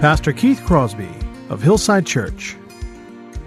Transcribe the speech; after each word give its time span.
Pastor 0.00 0.34
Keith 0.34 0.62
Crosby 0.66 1.08
of 1.48 1.62
Hillside 1.62 2.04
Church. 2.04 2.54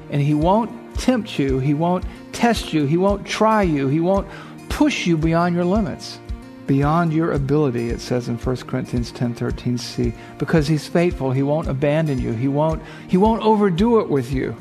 And 0.09 0.19
he 0.19 0.33
won't 0.33 0.97
tempt 0.97 1.37
you, 1.37 1.59
he 1.59 1.75
won't 1.75 2.03
test 2.31 2.73
you, 2.73 2.87
he 2.87 2.97
won't 2.97 3.23
try 3.23 3.61
you, 3.61 3.87
he 3.87 3.99
won't 3.99 4.27
push 4.67 5.05
you 5.05 5.15
beyond 5.15 5.53
your 5.53 5.63
limits, 5.63 6.19
beyond 6.65 7.13
your 7.13 7.33
ability, 7.33 7.91
it 7.91 8.01
says 8.01 8.29
in 8.29 8.37
1 8.37 8.55
Corinthians 8.57 9.11
10 9.11 9.35
13 9.35 9.77
c. 9.77 10.11
Because 10.39 10.67
he's 10.67 10.87
faithful, 10.87 11.31
he 11.31 11.43
won't 11.43 11.67
abandon 11.67 12.17
you, 12.17 12.33
he 12.33 12.47
won't, 12.47 12.81
he 13.07 13.17
won't 13.17 13.43
overdo 13.43 13.99
it 13.99 14.09
with 14.09 14.31
you. 14.31 14.57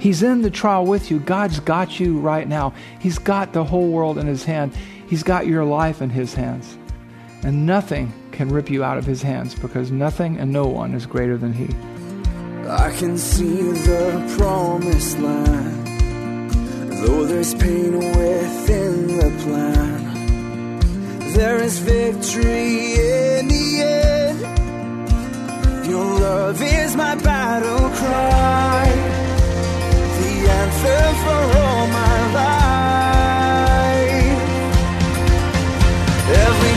He's 0.00 0.22
in 0.22 0.40
the 0.40 0.50
trial 0.50 0.86
with 0.86 1.10
you. 1.10 1.20
God's 1.20 1.60
got 1.60 2.00
you 2.00 2.18
right 2.20 2.48
now. 2.48 2.72
He's 3.00 3.18
got 3.18 3.52
the 3.52 3.64
whole 3.64 3.90
world 3.90 4.16
in 4.16 4.26
his 4.26 4.44
hand. 4.44 4.74
He's 5.08 5.22
got 5.22 5.46
your 5.46 5.64
life 5.64 6.00
in 6.00 6.08
his 6.08 6.32
hands. 6.32 6.78
And 7.42 7.66
nothing 7.66 8.14
can 8.36 8.50
rip 8.50 8.68
you 8.70 8.84
out 8.84 8.98
of 8.98 9.06
his 9.06 9.22
hands 9.22 9.54
because 9.54 9.90
nothing 9.90 10.36
and 10.38 10.52
no 10.52 10.66
one 10.66 10.92
is 10.94 11.06
greater 11.06 11.38
than 11.38 11.54
he. 11.54 11.68
I 12.68 12.90
can 12.98 13.16
see 13.16 13.62
the 13.72 14.36
promised 14.36 15.18
land, 15.18 15.86
though 17.00 17.24
there's 17.24 17.54
pain 17.54 17.94
within 17.96 19.06
the 19.16 19.30
plan. 19.42 20.02
There 21.32 21.56
is 21.62 21.78
victory 21.78 22.94
in 22.94 23.48
the 23.48 23.82
end. 23.82 24.40
Your 25.86 26.04
love 26.20 26.60
is 26.60 26.94
my 26.94 27.14
battle 27.14 27.88
cry, 28.00 28.84
the 30.20 30.34
answer 30.60 31.02
for 31.24 31.42
all 31.58 31.86
my 31.86 32.32
life. 32.34 32.65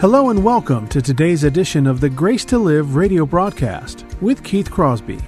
Hello 0.00 0.30
and 0.30 0.44
welcome 0.44 0.86
to 0.90 1.02
today's 1.02 1.42
edition 1.42 1.84
of 1.84 1.98
the 1.98 2.08
Grace 2.08 2.44
to 2.44 2.56
Live 2.56 2.94
radio 2.94 3.26
broadcast 3.26 4.06
with 4.20 4.44
Keith 4.44 4.70
Crosby, 4.70 5.18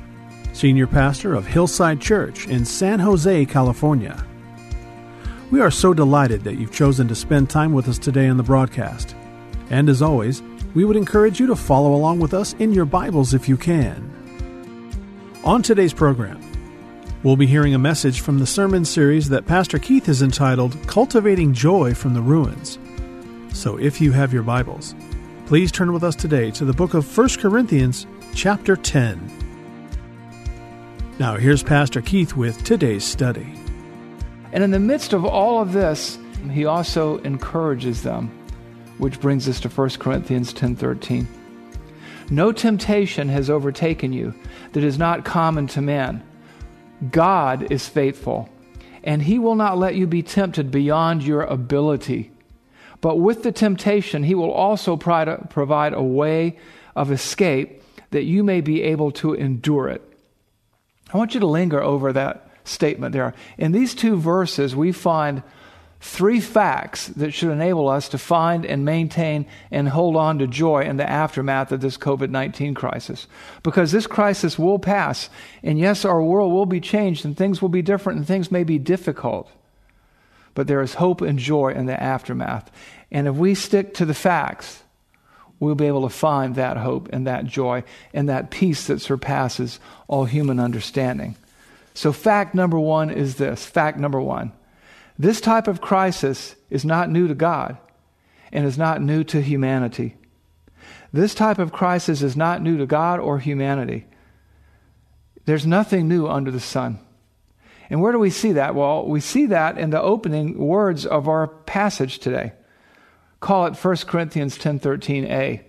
Senior 0.52 0.86
Pastor 0.86 1.34
of 1.34 1.44
Hillside 1.44 2.00
Church 2.00 2.46
in 2.46 2.64
San 2.64 3.00
Jose, 3.00 3.46
California. 3.46 4.24
We 5.50 5.60
are 5.60 5.72
so 5.72 5.92
delighted 5.92 6.44
that 6.44 6.54
you've 6.54 6.70
chosen 6.70 7.08
to 7.08 7.16
spend 7.16 7.50
time 7.50 7.72
with 7.72 7.88
us 7.88 7.98
today 7.98 8.28
on 8.28 8.36
the 8.36 8.44
broadcast. 8.44 9.16
And 9.70 9.88
as 9.88 10.02
always, 10.02 10.40
we 10.72 10.84
would 10.84 10.96
encourage 10.96 11.40
you 11.40 11.48
to 11.48 11.56
follow 11.56 11.92
along 11.92 12.20
with 12.20 12.32
us 12.32 12.52
in 12.60 12.72
your 12.72 12.84
Bibles 12.84 13.34
if 13.34 13.48
you 13.48 13.56
can. 13.56 14.08
On 15.42 15.62
today's 15.62 15.92
program, 15.92 16.40
we'll 17.24 17.34
be 17.34 17.48
hearing 17.48 17.74
a 17.74 17.78
message 17.80 18.20
from 18.20 18.38
the 18.38 18.46
sermon 18.46 18.84
series 18.84 19.30
that 19.30 19.46
Pastor 19.46 19.80
Keith 19.80 20.06
has 20.06 20.22
entitled 20.22 20.76
Cultivating 20.86 21.54
Joy 21.54 21.92
from 21.92 22.14
the 22.14 22.22
Ruins. 22.22 22.78
So 23.52 23.78
if 23.78 24.00
you 24.00 24.12
have 24.12 24.32
your 24.32 24.42
Bibles, 24.42 24.94
please 25.46 25.70
turn 25.72 25.92
with 25.92 26.04
us 26.04 26.16
today 26.16 26.50
to 26.52 26.64
the 26.64 26.72
book 26.72 26.94
of 26.94 27.16
1 27.16 27.28
Corinthians, 27.40 28.06
chapter 28.34 28.76
10. 28.76 29.30
Now, 31.18 31.36
here's 31.36 31.62
Pastor 31.62 32.00
Keith 32.00 32.36
with 32.36 32.62
today's 32.64 33.04
study. 33.04 33.54
And 34.52 34.64
in 34.64 34.70
the 34.70 34.78
midst 34.78 35.12
of 35.12 35.24
all 35.24 35.60
of 35.60 35.72
this, 35.72 36.18
he 36.50 36.64
also 36.64 37.18
encourages 37.18 38.02
them, 38.02 38.28
which 38.98 39.20
brings 39.20 39.46
us 39.48 39.60
to 39.60 39.68
1 39.68 39.98
Corinthians 39.98 40.54
10:13. 40.54 41.26
No 42.30 42.52
temptation 42.52 43.28
has 43.28 43.50
overtaken 43.50 44.12
you 44.12 44.32
that 44.72 44.84
is 44.84 44.98
not 44.98 45.24
common 45.24 45.66
to 45.68 45.82
man. 45.82 46.22
God 47.10 47.70
is 47.70 47.88
faithful, 47.88 48.48
and 49.04 49.22
he 49.22 49.38
will 49.38 49.56
not 49.56 49.76
let 49.76 49.96
you 49.96 50.06
be 50.06 50.22
tempted 50.22 50.70
beyond 50.70 51.24
your 51.24 51.42
ability. 51.42 52.30
But 53.00 53.16
with 53.16 53.42
the 53.42 53.52
temptation, 53.52 54.22
he 54.22 54.34
will 54.34 54.52
also 54.52 54.96
provide 54.96 55.92
a 55.92 56.02
way 56.02 56.58
of 56.94 57.10
escape 57.10 57.82
that 58.10 58.24
you 58.24 58.42
may 58.42 58.60
be 58.60 58.82
able 58.82 59.12
to 59.12 59.34
endure 59.34 59.88
it. 59.88 60.02
I 61.12 61.16
want 61.16 61.34
you 61.34 61.40
to 61.40 61.46
linger 61.46 61.82
over 61.82 62.12
that 62.12 62.48
statement 62.64 63.12
there. 63.12 63.34
In 63.58 63.72
these 63.72 63.94
two 63.94 64.16
verses, 64.16 64.76
we 64.76 64.92
find 64.92 65.42
three 66.00 66.40
facts 66.40 67.08
that 67.08 67.32
should 67.32 67.50
enable 67.50 67.88
us 67.88 68.08
to 68.08 68.18
find 68.18 68.64
and 68.64 68.84
maintain 68.84 69.46
and 69.70 69.88
hold 69.88 70.16
on 70.16 70.38
to 70.38 70.46
joy 70.46 70.82
in 70.82 70.96
the 70.96 71.08
aftermath 71.08 71.72
of 71.72 71.80
this 71.80 71.98
COVID 71.98 72.30
19 72.30 72.74
crisis. 72.74 73.26
Because 73.62 73.92
this 73.92 74.06
crisis 74.06 74.58
will 74.58 74.78
pass, 74.78 75.28
and 75.62 75.78
yes, 75.78 76.04
our 76.04 76.22
world 76.22 76.52
will 76.52 76.66
be 76.66 76.80
changed, 76.80 77.24
and 77.24 77.36
things 77.36 77.60
will 77.60 77.68
be 77.68 77.82
different, 77.82 78.18
and 78.18 78.26
things 78.26 78.50
may 78.50 78.64
be 78.64 78.78
difficult. 78.78 79.50
But 80.54 80.66
there 80.66 80.82
is 80.82 80.94
hope 80.94 81.20
and 81.20 81.38
joy 81.38 81.72
in 81.74 81.86
the 81.86 82.00
aftermath. 82.00 82.70
And 83.10 83.26
if 83.26 83.34
we 83.34 83.54
stick 83.54 83.94
to 83.94 84.04
the 84.04 84.14
facts, 84.14 84.82
we'll 85.58 85.74
be 85.74 85.86
able 85.86 86.02
to 86.02 86.08
find 86.08 86.54
that 86.54 86.76
hope 86.76 87.08
and 87.12 87.26
that 87.26 87.46
joy 87.46 87.84
and 88.12 88.28
that 88.28 88.50
peace 88.50 88.86
that 88.86 89.00
surpasses 89.00 89.78
all 90.08 90.24
human 90.24 90.58
understanding. 90.58 91.36
So, 91.94 92.12
fact 92.12 92.54
number 92.54 92.78
one 92.78 93.10
is 93.10 93.36
this 93.36 93.64
fact 93.66 93.98
number 93.98 94.20
one 94.20 94.52
this 95.18 95.40
type 95.42 95.68
of 95.68 95.82
crisis 95.82 96.56
is 96.70 96.82
not 96.82 97.10
new 97.10 97.28
to 97.28 97.34
God 97.34 97.76
and 98.52 98.64
is 98.64 98.78
not 98.78 99.02
new 99.02 99.22
to 99.24 99.42
humanity. 99.42 100.16
This 101.12 101.34
type 101.34 101.58
of 101.58 101.72
crisis 101.72 102.22
is 102.22 102.36
not 102.36 102.62
new 102.62 102.78
to 102.78 102.86
God 102.86 103.20
or 103.20 103.38
humanity. 103.38 104.06
There's 105.44 105.66
nothing 105.66 106.08
new 106.08 106.26
under 106.26 106.50
the 106.50 106.60
sun. 106.60 107.00
And 107.90 108.00
where 108.00 108.12
do 108.12 108.18
we 108.18 108.30
see 108.30 108.52
that? 108.52 108.76
Well, 108.76 109.04
we 109.04 109.20
see 109.20 109.46
that 109.46 109.76
in 109.76 109.90
the 109.90 110.00
opening 110.00 110.56
words 110.56 111.04
of 111.04 111.28
our 111.28 111.48
passage 111.48 112.20
today. 112.20 112.52
Call 113.40 113.66
it 113.66 113.76
1 113.76 114.06
Corinthians 114.06 114.56
10:13a. 114.56 115.60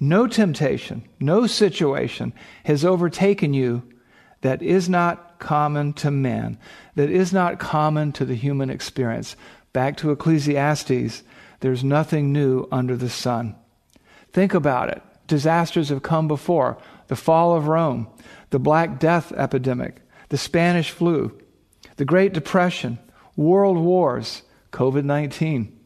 No 0.00 0.26
temptation, 0.26 1.04
no 1.20 1.46
situation 1.46 2.32
has 2.64 2.84
overtaken 2.84 3.54
you 3.54 3.84
that 4.40 4.60
is 4.60 4.88
not 4.88 5.38
common 5.38 5.92
to 5.92 6.10
man, 6.10 6.58
that 6.96 7.08
is 7.08 7.32
not 7.32 7.60
common 7.60 8.10
to 8.12 8.24
the 8.24 8.34
human 8.34 8.68
experience. 8.68 9.36
Back 9.72 9.96
to 9.98 10.10
Ecclesiastes, 10.10 11.22
there's 11.60 11.84
nothing 11.84 12.32
new 12.32 12.66
under 12.72 12.96
the 12.96 13.08
sun. 13.08 13.54
Think 14.32 14.54
about 14.54 14.88
it. 14.88 15.02
Disasters 15.28 15.90
have 15.90 16.02
come 16.02 16.26
before 16.26 16.78
the 17.06 17.14
fall 17.14 17.54
of 17.54 17.68
Rome, 17.68 18.08
the 18.50 18.58
Black 18.58 18.98
Death 18.98 19.30
epidemic, 19.32 20.02
the 20.32 20.38
Spanish 20.38 20.90
flu, 20.90 21.38
the 21.96 22.06
Great 22.06 22.32
Depression, 22.32 22.98
world 23.36 23.76
wars, 23.76 24.40
COVID 24.72 25.04
19. 25.04 25.78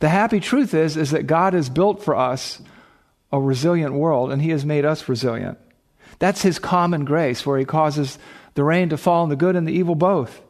The 0.00 0.08
happy 0.08 0.40
truth 0.40 0.72
is, 0.72 0.96
is 0.96 1.10
that 1.10 1.26
God 1.26 1.52
has 1.52 1.68
built 1.68 2.02
for 2.02 2.16
us 2.16 2.62
a 3.30 3.38
resilient 3.38 3.92
world, 3.92 4.32
and 4.32 4.40
He 4.40 4.48
has 4.48 4.64
made 4.64 4.86
us 4.86 5.10
resilient. 5.10 5.58
That's 6.20 6.40
His 6.40 6.58
common 6.58 7.04
grace, 7.04 7.44
where 7.44 7.58
He 7.58 7.66
causes 7.66 8.18
the 8.54 8.64
rain 8.64 8.88
to 8.88 8.96
fall 8.96 9.24
on 9.24 9.28
the 9.28 9.36
good 9.36 9.56
and 9.56 9.68
the 9.68 9.74
evil 9.74 9.94
both. 9.94 10.40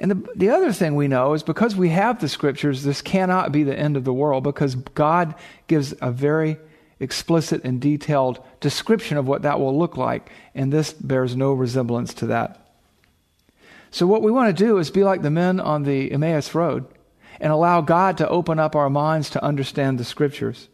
And 0.00 0.10
the, 0.10 0.28
the 0.34 0.50
other 0.50 0.72
thing 0.72 0.96
we 0.96 1.06
know 1.06 1.34
is 1.34 1.44
because 1.44 1.76
we 1.76 1.90
have 1.90 2.20
the 2.20 2.28
scriptures, 2.28 2.82
this 2.82 3.00
cannot 3.00 3.52
be 3.52 3.62
the 3.62 3.78
end 3.78 3.96
of 3.96 4.02
the 4.02 4.12
world 4.12 4.42
because 4.42 4.74
God 4.74 5.36
gives 5.68 5.94
a 6.00 6.10
very 6.10 6.58
explicit 7.00 7.64
and 7.64 7.80
detailed 7.80 8.42
description 8.60 9.16
of 9.16 9.26
what 9.26 9.42
that 9.42 9.60
will 9.60 9.78
look 9.78 9.96
like, 9.96 10.30
and 10.54 10.72
this 10.72 10.92
bears 10.92 11.36
no 11.36 11.52
resemblance 11.52 12.12
to 12.14 12.26
that. 12.26 12.66
So, 13.90 14.06
what 14.06 14.22
we 14.22 14.30
want 14.30 14.54
to 14.54 14.64
do 14.64 14.78
is 14.78 14.90
be 14.90 15.04
like 15.04 15.22
the 15.22 15.30
men 15.30 15.60
on 15.60 15.84
the 15.84 16.12
Emmaus 16.12 16.54
Road 16.54 16.86
and 17.40 17.52
allow 17.52 17.80
God 17.80 18.18
to 18.18 18.28
open 18.28 18.58
up 18.58 18.76
our 18.76 18.90
minds 18.90 19.30
to 19.30 19.44
understand 19.44 19.98
the 19.98 20.04
scriptures 20.04 20.68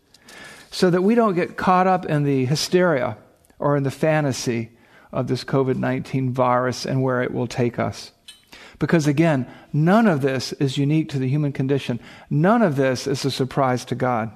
so 0.70 0.90
that 0.90 1.02
we 1.02 1.14
don't 1.14 1.34
get 1.34 1.56
caught 1.56 1.86
up 1.86 2.06
in 2.06 2.24
the 2.24 2.46
hysteria 2.46 3.16
or 3.58 3.76
in 3.76 3.84
the 3.84 3.90
fantasy 3.90 4.70
of 5.12 5.28
this 5.28 5.44
COVID 5.44 5.76
19 5.76 6.32
virus 6.32 6.84
and 6.84 7.02
where 7.02 7.22
it 7.22 7.32
will 7.32 7.46
take 7.46 7.78
us. 7.78 8.10
Because 8.80 9.06
again, 9.06 9.46
none 9.72 10.08
of 10.08 10.20
this 10.20 10.52
is 10.54 10.76
unique 10.76 11.08
to 11.10 11.18
the 11.18 11.28
human 11.28 11.52
condition. 11.52 12.00
None 12.28 12.62
of 12.62 12.74
this 12.74 13.06
is 13.06 13.24
a 13.24 13.30
surprise 13.30 13.84
to 13.86 13.94
God. 13.94 14.32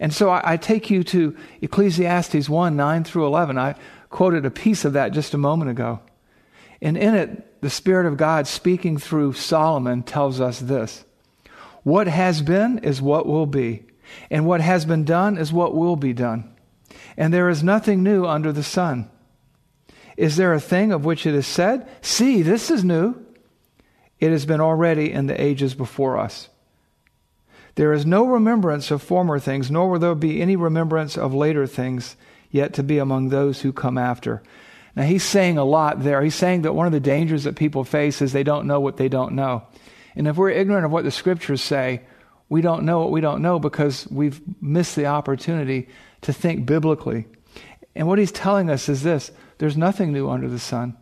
And 0.00 0.12
so 0.12 0.30
I, 0.30 0.52
I, 0.52 0.56
take 0.56 0.90
you 0.90 1.02
to 1.04 1.36
Ecclesiastes 1.60 2.48
1 2.48 2.76
9 2.76 3.04
through 3.04 3.26
11. 3.26 3.58
I 3.58 3.74
quoted 4.10 4.46
a 4.46 4.50
piece 4.50 4.84
of 4.84 4.92
that 4.92 5.12
just 5.12 5.34
a 5.34 5.38
moment 5.38 5.70
ago. 5.70 6.00
And 6.80 6.96
in 6.96 7.14
it, 7.14 7.60
the 7.60 7.70
Spirit 7.70 8.06
of 8.06 8.16
God 8.16 8.46
speaking 8.46 8.98
through 8.98 9.32
Solomon 9.32 10.02
tells 10.02 10.40
us 10.40 10.60
this 10.60 11.04
What 11.82 12.06
has 12.06 12.42
been 12.42 12.78
is 12.78 13.02
what 13.02 13.26
will 13.26 13.46
be, 13.46 13.84
and 14.30 14.46
what 14.46 14.60
has 14.60 14.84
been 14.84 15.04
done 15.04 15.36
is 15.36 15.52
what 15.52 15.74
will 15.74 15.96
be 15.96 16.12
done. 16.12 16.54
And 17.16 17.34
there 17.34 17.48
is 17.48 17.62
nothing 17.62 18.02
new 18.02 18.24
under 18.26 18.52
the 18.52 18.62
sun. 18.62 19.10
Is 20.16 20.36
there 20.36 20.52
a 20.52 20.60
thing 20.60 20.92
of 20.92 21.04
which 21.04 21.26
it 21.26 21.34
is 21.34 21.46
said, 21.46 21.88
See, 22.00 22.42
this 22.42 22.70
is 22.70 22.84
new? 22.84 23.16
It 24.20 24.30
has 24.30 24.46
been 24.46 24.60
already 24.60 25.12
in 25.12 25.26
the 25.26 25.40
ages 25.40 25.74
before 25.74 26.18
us. 26.18 26.48
There 27.78 27.92
is 27.92 28.04
no 28.04 28.26
remembrance 28.26 28.90
of 28.90 29.04
former 29.04 29.38
things, 29.38 29.70
nor 29.70 29.88
will 29.88 30.00
there 30.00 30.16
be 30.16 30.42
any 30.42 30.56
remembrance 30.56 31.16
of 31.16 31.32
later 31.32 31.64
things 31.64 32.16
yet 32.50 32.72
to 32.72 32.82
be 32.82 32.98
among 32.98 33.28
those 33.28 33.60
who 33.60 33.72
come 33.72 33.96
after. 33.96 34.42
Now, 34.96 35.04
he's 35.04 35.22
saying 35.22 35.58
a 35.58 35.64
lot 35.64 36.02
there. 36.02 36.20
He's 36.20 36.34
saying 36.34 36.62
that 36.62 36.74
one 36.74 36.86
of 36.88 36.92
the 36.92 36.98
dangers 36.98 37.44
that 37.44 37.54
people 37.54 37.84
face 37.84 38.20
is 38.20 38.32
they 38.32 38.42
don't 38.42 38.66
know 38.66 38.80
what 38.80 38.96
they 38.96 39.08
don't 39.08 39.34
know. 39.34 39.62
And 40.16 40.26
if 40.26 40.34
we're 40.34 40.50
ignorant 40.50 40.86
of 40.86 40.90
what 40.90 41.04
the 41.04 41.12
scriptures 41.12 41.62
say, 41.62 42.02
we 42.48 42.62
don't 42.62 42.82
know 42.82 42.98
what 42.98 43.12
we 43.12 43.20
don't 43.20 43.42
know 43.42 43.60
because 43.60 44.08
we've 44.10 44.40
missed 44.60 44.96
the 44.96 45.06
opportunity 45.06 45.88
to 46.22 46.32
think 46.32 46.66
biblically. 46.66 47.26
And 47.94 48.08
what 48.08 48.18
he's 48.18 48.32
telling 48.32 48.70
us 48.70 48.88
is 48.88 49.04
this 49.04 49.30
there's 49.58 49.76
nothing 49.76 50.12
new 50.12 50.28
under 50.28 50.48
the 50.48 50.58
sun. 50.58 50.96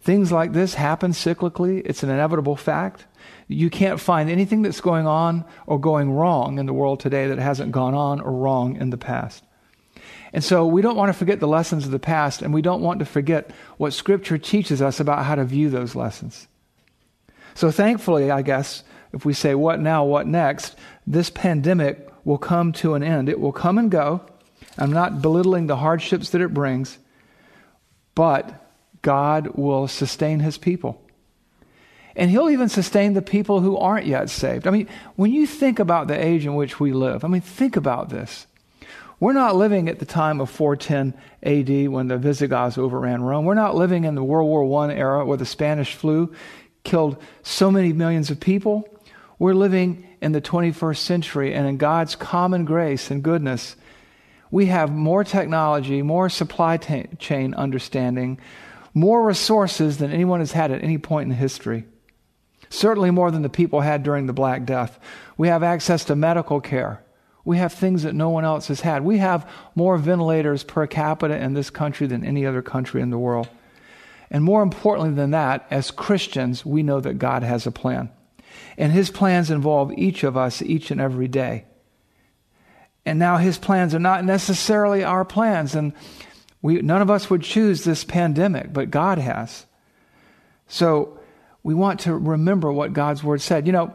Things 0.00 0.32
like 0.32 0.54
this 0.54 0.72
happen 0.72 1.12
cyclically, 1.12 1.82
it's 1.84 2.02
an 2.02 2.08
inevitable 2.08 2.56
fact. 2.56 3.04
You 3.52 3.68
can't 3.68 3.98
find 3.98 4.30
anything 4.30 4.62
that's 4.62 4.80
going 4.80 5.08
on 5.08 5.44
or 5.66 5.80
going 5.80 6.12
wrong 6.12 6.58
in 6.58 6.66
the 6.66 6.72
world 6.72 7.00
today 7.00 7.26
that 7.26 7.38
hasn't 7.38 7.72
gone 7.72 7.94
on 7.94 8.20
or 8.20 8.30
wrong 8.30 8.76
in 8.76 8.90
the 8.90 8.96
past. 8.96 9.42
And 10.32 10.44
so 10.44 10.66
we 10.66 10.82
don't 10.82 10.96
want 10.96 11.08
to 11.08 11.18
forget 11.18 11.40
the 11.40 11.48
lessons 11.48 11.84
of 11.84 11.90
the 11.90 11.98
past, 11.98 12.42
and 12.42 12.54
we 12.54 12.62
don't 12.62 12.80
want 12.80 13.00
to 13.00 13.04
forget 13.04 13.50
what 13.76 13.92
Scripture 13.92 14.38
teaches 14.38 14.80
us 14.80 15.00
about 15.00 15.24
how 15.24 15.34
to 15.34 15.44
view 15.44 15.68
those 15.68 15.96
lessons. 15.96 16.46
So 17.54 17.72
thankfully, 17.72 18.30
I 18.30 18.42
guess, 18.42 18.84
if 19.12 19.24
we 19.24 19.32
say, 19.32 19.56
what 19.56 19.80
now, 19.80 20.04
what 20.04 20.28
next, 20.28 20.76
this 21.04 21.30
pandemic 21.30 22.08
will 22.24 22.38
come 22.38 22.72
to 22.74 22.94
an 22.94 23.02
end. 23.02 23.28
It 23.28 23.40
will 23.40 23.50
come 23.50 23.78
and 23.78 23.90
go. 23.90 24.20
I'm 24.78 24.92
not 24.92 25.20
belittling 25.20 25.66
the 25.66 25.76
hardships 25.76 26.30
that 26.30 26.40
it 26.40 26.54
brings, 26.54 26.98
but 28.14 28.64
God 29.02 29.48
will 29.56 29.88
sustain 29.88 30.38
his 30.38 30.56
people. 30.56 31.02
And 32.16 32.30
he'll 32.30 32.50
even 32.50 32.68
sustain 32.68 33.12
the 33.12 33.22
people 33.22 33.60
who 33.60 33.76
aren't 33.76 34.06
yet 34.06 34.30
saved. 34.30 34.66
I 34.66 34.70
mean, 34.70 34.88
when 35.16 35.32
you 35.32 35.46
think 35.46 35.78
about 35.78 36.08
the 36.08 36.22
age 36.22 36.44
in 36.44 36.54
which 36.54 36.80
we 36.80 36.92
live, 36.92 37.24
I 37.24 37.28
mean, 37.28 37.40
think 37.40 37.76
about 37.76 38.08
this. 38.08 38.46
We're 39.20 39.34
not 39.34 39.54
living 39.54 39.88
at 39.88 39.98
the 39.98 40.06
time 40.06 40.40
of 40.40 40.48
410 40.48 41.14
AD 41.42 41.88
when 41.90 42.08
the 42.08 42.16
Visigoths 42.16 42.78
overran 42.78 43.22
Rome. 43.22 43.44
We're 43.44 43.54
not 43.54 43.76
living 43.76 44.04
in 44.04 44.14
the 44.14 44.24
World 44.24 44.48
War 44.48 44.84
I 44.84 44.94
era 44.94 45.26
where 45.26 45.36
the 45.36 45.44
Spanish 45.44 45.94
flu 45.94 46.34
killed 46.84 47.22
so 47.42 47.70
many 47.70 47.92
millions 47.92 48.30
of 48.30 48.40
people. 48.40 48.88
We're 49.38 49.54
living 49.54 50.06
in 50.22 50.32
the 50.32 50.40
21st 50.40 50.96
century, 50.96 51.54
and 51.54 51.66
in 51.66 51.76
God's 51.76 52.16
common 52.16 52.64
grace 52.64 53.10
and 53.10 53.22
goodness, 53.22 53.76
we 54.50 54.66
have 54.66 54.90
more 54.90 55.22
technology, 55.22 56.02
more 56.02 56.28
supply 56.28 56.78
t- 56.78 57.06
chain 57.18 57.54
understanding, 57.54 58.38
more 58.94 59.22
resources 59.22 59.98
than 59.98 60.10
anyone 60.10 60.40
has 60.40 60.52
had 60.52 60.70
at 60.72 60.82
any 60.82 60.98
point 60.98 61.30
in 61.30 61.36
history. 61.36 61.84
Certainly 62.70 63.10
more 63.10 63.30
than 63.30 63.42
the 63.42 63.48
people 63.48 63.80
had 63.80 64.02
during 64.02 64.26
the 64.26 64.32
Black 64.32 64.64
Death. 64.64 64.98
We 65.36 65.48
have 65.48 65.62
access 65.62 66.04
to 66.06 66.16
medical 66.16 66.60
care. 66.60 67.04
We 67.44 67.58
have 67.58 67.72
things 67.72 68.04
that 68.04 68.14
no 68.14 68.30
one 68.30 68.44
else 68.44 68.68
has 68.68 68.80
had. 68.82 69.04
We 69.04 69.18
have 69.18 69.50
more 69.74 69.98
ventilators 69.98 70.62
per 70.62 70.86
capita 70.86 71.36
in 71.36 71.54
this 71.54 71.68
country 71.68 72.06
than 72.06 72.24
any 72.24 72.46
other 72.46 72.62
country 72.62 73.02
in 73.02 73.10
the 73.10 73.18
world. 73.18 73.48
And 74.30 74.44
more 74.44 74.62
importantly 74.62 75.14
than 75.14 75.32
that, 75.32 75.66
as 75.70 75.90
Christians, 75.90 76.64
we 76.64 76.82
know 76.84 77.00
that 77.00 77.18
God 77.18 77.42
has 77.42 77.66
a 77.66 77.72
plan. 77.72 78.10
And 78.78 78.92
his 78.92 79.10
plans 79.10 79.50
involve 79.50 79.92
each 79.92 80.22
of 80.22 80.36
us 80.36 80.62
each 80.62 80.90
and 80.90 81.00
every 81.00 81.28
day. 81.28 81.64
And 83.04 83.18
now 83.18 83.38
his 83.38 83.58
plans 83.58 83.94
are 83.94 83.98
not 84.00 84.24
necessarily 84.24 85.02
our 85.02 85.24
plans. 85.24 85.74
And 85.74 85.92
we, 86.62 86.80
none 86.82 87.02
of 87.02 87.10
us 87.10 87.28
would 87.30 87.42
choose 87.42 87.82
this 87.82 88.04
pandemic, 88.04 88.72
but 88.72 88.90
God 88.90 89.18
has. 89.18 89.66
So 90.68 91.19
we 91.62 91.74
want 91.74 92.00
to 92.00 92.14
remember 92.14 92.72
what 92.72 92.92
God's 92.92 93.22
word 93.22 93.40
said. 93.40 93.66
You 93.66 93.72
know, 93.72 93.94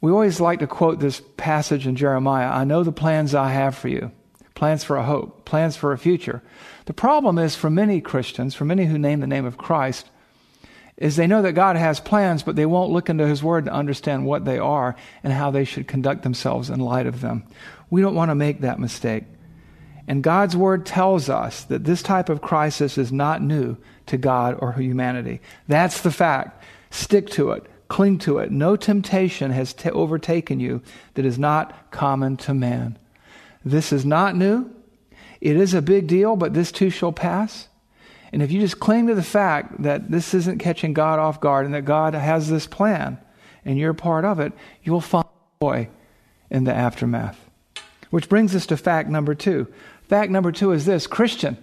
we 0.00 0.12
always 0.12 0.40
like 0.40 0.58
to 0.60 0.66
quote 0.66 1.00
this 1.00 1.22
passage 1.36 1.86
in 1.86 1.96
Jeremiah 1.96 2.48
I 2.48 2.64
know 2.64 2.82
the 2.82 2.92
plans 2.92 3.34
I 3.34 3.50
have 3.50 3.76
for 3.76 3.88
you 3.88 4.12
plans 4.54 4.84
for 4.84 4.96
a 4.96 5.02
hope, 5.02 5.44
plans 5.44 5.76
for 5.76 5.92
a 5.92 5.98
future. 5.98 6.42
The 6.86 6.94
problem 6.94 7.38
is 7.38 7.56
for 7.56 7.70
many 7.70 8.00
Christians, 8.00 8.54
for 8.54 8.64
many 8.64 8.86
who 8.86 8.98
name 8.98 9.20
the 9.20 9.26
name 9.26 9.44
of 9.44 9.58
Christ, 9.58 10.08
is 10.96 11.16
they 11.16 11.26
know 11.26 11.42
that 11.42 11.52
God 11.52 11.76
has 11.76 11.98
plans, 11.98 12.44
but 12.44 12.54
they 12.54 12.66
won't 12.66 12.92
look 12.92 13.10
into 13.10 13.26
His 13.26 13.42
Word 13.42 13.64
to 13.64 13.72
understand 13.72 14.26
what 14.26 14.44
they 14.44 14.58
are 14.58 14.94
and 15.24 15.32
how 15.32 15.50
they 15.50 15.64
should 15.64 15.88
conduct 15.88 16.22
themselves 16.22 16.70
in 16.70 16.78
light 16.78 17.06
of 17.06 17.20
them. 17.20 17.44
We 17.90 18.00
don't 18.00 18.14
want 18.14 18.30
to 18.30 18.36
make 18.36 18.60
that 18.60 18.78
mistake. 18.78 19.24
And 20.06 20.22
God's 20.22 20.56
Word 20.56 20.86
tells 20.86 21.28
us 21.28 21.64
that 21.64 21.84
this 21.84 22.02
type 22.02 22.28
of 22.28 22.42
crisis 22.42 22.96
is 22.96 23.10
not 23.10 23.42
new 23.42 23.76
to 24.06 24.16
God 24.16 24.56
or 24.60 24.72
humanity. 24.72 25.40
That's 25.68 26.00
the 26.00 26.10
fact. 26.10 26.62
Stick 26.90 27.28
to 27.30 27.50
it. 27.52 27.66
Cling 27.88 28.18
to 28.20 28.38
it. 28.38 28.50
No 28.50 28.76
temptation 28.76 29.50
has 29.50 29.72
t- 29.72 29.90
overtaken 29.90 30.60
you 30.60 30.82
that 31.14 31.24
is 31.24 31.38
not 31.38 31.90
common 31.90 32.36
to 32.38 32.54
man. 32.54 32.98
This 33.64 33.92
is 33.92 34.04
not 34.04 34.36
new. 34.36 34.70
It 35.40 35.56
is 35.56 35.74
a 35.74 35.82
big 35.82 36.06
deal, 36.06 36.36
but 36.36 36.54
this 36.54 36.72
too 36.72 36.90
shall 36.90 37.12
pass. 37.12 37.68
And 38.32 38.42
if 38.42 38.50
you 38.50 38.60
just 38.60 38.80
cling 38.80 39.06
to 39.06 39.14
the 39.14 39.22
fact 39.22 39.82
that 39.82 40.10
this 40.10 40.34
isn't 40.34 40.58
catching 40.58 40.92
God 40.92 41.18
off 41.18 41.40
guard 41.40 41.66
and 41.66 41.74
that 41.74 41.84
God 41.84 42.14
has 42.14 42.48
this 42.48 42.66
plan 42.66 43.18
and 43.64 43.78
you're 43.78 43.94
part 43.94 44.24
of 44.24 44.40
it, 44.40 44.52
you'll 44.82 45.00
find 45.00 45.26
joy 45.62 45.88
in 46.50 46.64
the 46.64 46.74
aftermath. 46.74 47.38
Which 48.10 48.28
brings 48.28 48.54
us 48.54 48.66
to 48.66 48.76
fact 48.76 49.08
number 49.08 49.34
two. 49.34 49.68
Fact 50.08 50.30
number 50.30 50.52
two 50.52 50.72
is 50.72 50.84
this 50.84 51.06
Christian, 51.06 51.56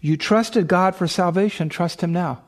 you 0.00 0.16
trusted 0.16 0.68
God 0.68 0.94
for 0.94 1.06
salvation, 1.06 1.68
trust 1.68 2.02
Him 2.02 2.12
now. 2.12 2.42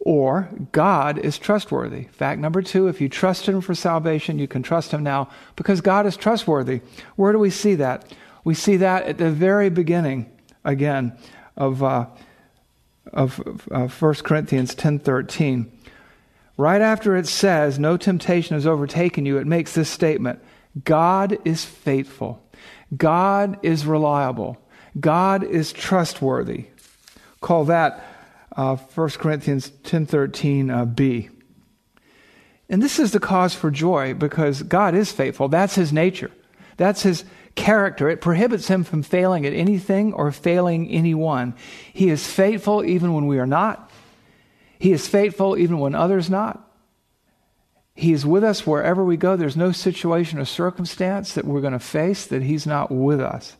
Or 0.00 0.48
God 0.72 1.18
is 1.18 1.38
trustworthy. 1.38 2.04
Fact 2.04 2.40
number 2.40 2.62
two, 2.62 2.88
if 2.88 3.00
you 3.00 3.08
trust 3.08 3.46
Him 3.46 3.60
for 3.60 3.74
salvation, 3.74 4.38
you 4.38 4.48
can 4.48 4.62
trust 4.62 4.92
Him 4.92 5.02
now 5.02 5.28
because 5.56 5.80
God 5.80 6.06
is 6.06 6.16
trustworthy. 6.16 6.80
Where 7.16 7.32
do 7.32 7.38
we 7.38 7.50
see 7.50 7.74
that? 7.76 8.12
We 8.44 8.54
see 8.54 8.76
that 8.78 9.04
at 9.04 9.18
the 9.18 9.30
very 9.30 9.70
beginning, 9.70 10.30
again, 10.64 11.18
of, 11.56 11.82
uh, 11.82 12.06
of 13.12 13.40
uh, 13.70 13.88
1 13.88 14.14
Corinthians 14.16 14.74
10.13. 14.74 15.70
Right 16.56 16.80
after 16.80 17.16
it 17.16 17.26
says, 17.26 17.78
no 17.78 17.96
temptation 17.96 18.54
has 18.54 18.66
overtaken 18.66 19.26
you, 19.26 19.38
it 19.38 19.46
makes 19.46 19.74
this 19.74 19.88
statement, 19.88 20.40
God 20.84 21.38
is 21.44 21.64
faithful. 21.64 22.42
God 22.96 23.58
is 23.62 23.86
reliable. 23.86 24.58
God 24.98 25.44
is 25.44 25.72
trustworthy. 25.72 26.66
Call 27.40 27.66
that 27.66 28.04
uh, 28.56 28.76
1 28.76 29.10
Corinthians 29.10 29.70
10.13 29.84 30.74
uh, 30.74 30.84
b. 30.84 31.30
And 32.68 32.82
this 32.82 32.98
is 32.98 33.12
the 33.12 33.20
cause 33.20 33.54
for 33.54 33.70
joy 33.70 34.14
because 34.14 34.62
God 34.62 34.94
is 34.94 35.12
faithful. 35.12 35.48
That's 35.48 35.74
his 35.74 35.92
nature. 35.92 36.30
That's 36.76 37.02
his 37.02 37.24
character. 37.54 38.08
It 38.08 38.20
prohibits 38.20 38.68
him 38.68 38.84
from 38.84 39.02
failing 39.02 39.46
at 39.46 39.52
anything 39.52 40.12
or 40.12 40.30
failing 40.32 40.88
anyone. 40.88 41.54
He 41.92 42.08
is 42.08 42.26
faithful 42.26 42.84
even 42.84 43.14
when 43.14 43.26
we 43.26 43.38
are 43.38 43.46
not. 43.46 43.90
He 44.78 44.92
is 44.92 45.08
faithful 45.08 45.56
even 45.56 45.78
when 45.78 45.94
others 45.94 46.30
not. 46.30 46.64
He 47.94 48.12
is 48.12 48.24
with 48.24 48.44
us 48.44 48.64
wherever 48.64 49.04
we 49.04 49.16
go. 49.16 49.34
There's 49.34 49.56
no 49.56 49.72
situation 49.72 50.38
or 50.38 50.44
circumstance 50.44 51.34
that 51.34 51.44
we're 51.44 51.60
going 51.60 51.72
to 51.72 51.80
face 51.80 52.26
that 52.26 52.42
He's 52.42 52.64
not 52.64 52.92
with 52.92 53.20
us. 53.20 53.56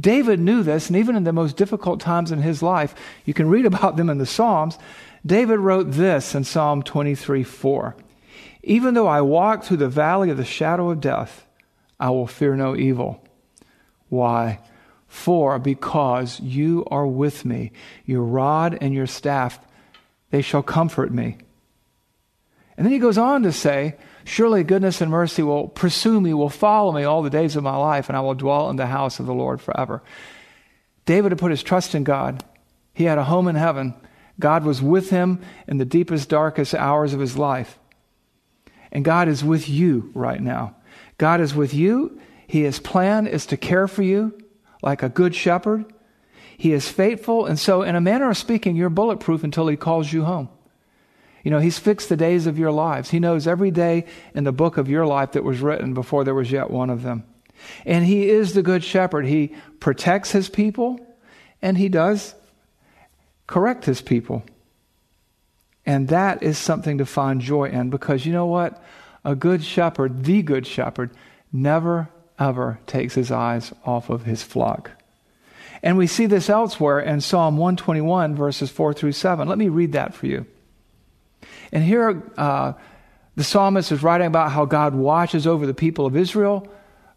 David 0.00 0.40
knew 0.40 0.62
this, 0.62 0.88
and 0.88 0.96
even 0.96 1.16
in 1.16 1.24
the 1.24 1.32
most 1.32 1.56
difficult 1.56 2.00
times 2.00 2.32
in 2.32 2.42
his 2.42 2.62
life, 2.62 2.94
you 3.24 3.34
can 3.34 3.48
read 3.48 3.66
about 3.66 3.96
them 3.96 4.10
in 4.10 4.18
the 4.18 4.26
Psalms. 4.26 4.78
David 5.24 5.58
wrote 5.58 5.92
this 5.92 6.34
in 6.34 6.44
Psalm 6.44 6.82
23 6.82 7.42
4. 7.42 7.96
Even 8.62 8.94
though 8.94 9.06
I 9.06 9.20
walk 9.20 9.64
through 9.64 9.76
the 9.78 9.88
valley 9.88 10.30
of 10.30 10.36
the 10.36 10.44
shadow 10.44 10.90
of 10.90 11.00
death, 11.00 11.46
I 11.98 12.10
will 12.10 12.26
fear 12.26 12.56
no 12.56 12.76
evil. 12.76 13.22
Why? 14.08 14.60
For 15.06 15.58
because 15.58 16.40
you 16.40 16.84
are 16.90 17.06
with 17.06 17.44
me, 17.44 17.72
your 18.04 18.22
rod 18.22 18.76
and 18.80 18.92
your 18.92 19.06
staff, 19.06 19.58
they 20.30 20.42
shall 20.42 20.62
comfort 20.62 21.12
me. 21.12 21.38
And 22.76 22.84
then 22.84 22.92
he 22.92 22.98
goes 22.98 23.18
on 23.18 23.42
to 23.44 23.52
say, 23.52 23.96
Surely 24.26 24.64
goodness 24.64 25.00
and 25.00 25.08
mercy 25.08 25.40
will 25.40 25.68
pursue 25.68 26.20
me, 26.20 26.34
will 26.34 26.48
follow 26.48 26.90
me 26.90 27.04
all 27.04 27.22
the 27.22 27.30
days 27.30 27.54
of 27.54 27.62
my 27.62 27.76
life, 27.76 28.08
and 28.08 28.16
I 28.16 28.20
will 28.20 28.34
dwell 28.34 28.68
in 28.70 28.76
the 28.76 28.86
house 28.86 29.20
of 29.20 29.26
the 29.26 29.32
Lord 29.32 29.60
forever. 29.60 30.02
David 31.04 31.30
had 31.30 31.38
put 31.38 31.52
his 31.52 31.62
trust 31.62 31.94
in 31.94 32.02
God. 32.02 32.44
He 32.92 33.04
had 33.04 33.18
a 33.18 33.24
home 33.24 33.46
in 33.46 33.54
heaven. 33.54 33.94
God 34.40 34.64
was 34.64 34.82
with 34.82 35.10
him 35.10 35.40
in 35.68 35.78
the 35.78 35.84
deepest, 35.84 36.28
darkest 36.28 36.74
hours 36.74 37.14
of 37.14 37.20
his 37.20 37.38
life. 37.38 37.78
And 38.90 39.04
God 39.04 39.28
is 39.28 39.44
with 39.44 39.68
you 39.68 40.10
right 40.12 40.40
now. 40.40 40.74
God 41.18 41.40
is 41.40 41.54
with 41.54 41.72
you. 41.72 42.20
He, 42.48 42.62
His 42.62 42.80
plan 42.80 43.28
is 43.28 43.46
to 43.46 43.56
care 43.56 43.86
for 43.86 44.02
you 44.02 44.36
like 44.82 45.04
a 45.04 45.08
good 45.08 45.36
shepherd. 45.36 45.84
He 46.58 46.72
is 46.72 46.88
faithful. 46.88 47.46
And 47.46 47.60
so, 47.60 47.82
in 47.82 47.94
a 47.94 48.00
manner 48.00 48.28
of 48.28 48.36
speaking, 48.36 48.74
you're 48.74 48.90
bulletproof 48.90 49.44
until 49.44 49.68
He 49.68 49.76
calls 49.76 50.12
you 50.12 50.24
home. 50.24 50.48
You 51.46 51.52
know, 51.52 51.60
He's 51.60 51.78
fixed 51.78 52.08
the 52.08 52.16
days 52.16 52.48
of 52.48 52.58
your 52.58 52.72
lives. 52.72 53.10
He 53.10 53.20
knows 53.20 53.46
every 53.46 53.70
day 53.70 54.06
in 54.34 54.42
the 54.42 54.50
book 54.50 54.78
of 54.78 54.88
your 54.88 55.06
life 55.06 55.30
that 55.32 55.44
was 55.44 55.60
written 55.60 55.94
before 55.94 56.24
there 56.24 56.34
was 56.34 56.50
yet 56.50 56.72
one 56.72 56.90
of 56.90 57.04
them. 57.04 57.22
And 57.84 58.04
He 58.04 58.28
is 58.28 58.52
the 58.52 58.64
good 58.64 58.82
shepherd. 58.82 59.26
He 59.26 59.54
protects 59.78 60.32
His 60.32 60.48
people, 60.48 60.98
and 61.62 61.78
He 61.78 61.88
does 61.88 62.34
correct 63.46 63.84
His 63.84 64.02
people. 64.02 64.42
And 65.86 66.08
that 66.08 66.42
is 66.42 66.58
something 66.58 66.98
to 66.98 67.06
find 67.06 67.40
joy 67.40 67.66
in 67.66 67.90
because 67.90 68.26
you 68.26 68.32
know 68.32 68.46
what? 68.46 68.82
A 69.24 69.36
good 69.36 69.62
shepherd, 69.62 70.24
the 70.24 70.42
good 70.42 70.66
shepherd, 70.66 71.12
never, 71.52 72.08
ever 72.40 72.80
takes 72.88 73.14
his 73.14 73.30
eyes 73.30 73.72
off 73.84 74.10
of 74.10 74.24
his 74.24 74.42
flock. 74.42 74.90
And 75.80 75.96
we 75.96 76.08
see 76.08 76.26
this 76.26 76.50
elsewhere 76.50 76.98
in 76.98 77.20
Psalm 77.20 77.56
121, 77.56 78.34
verses 78.34 78.68
4 78.68 78.94
through 78.94 79.12
7. 79.12 79.46
Let 79.46 79.58
me 79.58 79.68
read 79.68 79.92
that 79.92 80.12
for 80.12 80.26
you. 80.26 80.44
And 81.76 81.84
here, 81.84 82.22
uh, 82.38 82.72
the 83.34 83.44
psalmist 83.44 83.92
is 83.92 84.02
writing 84.02 84.28
about 84.28 84.50
how 84.50 84.64
God 84.64 84.94
watches 84.94 85.46
over 85.46 85.66
the 85.66 85.74
people 85.74 86.06
of 86.06 86.16
Israel, 86.16 86.66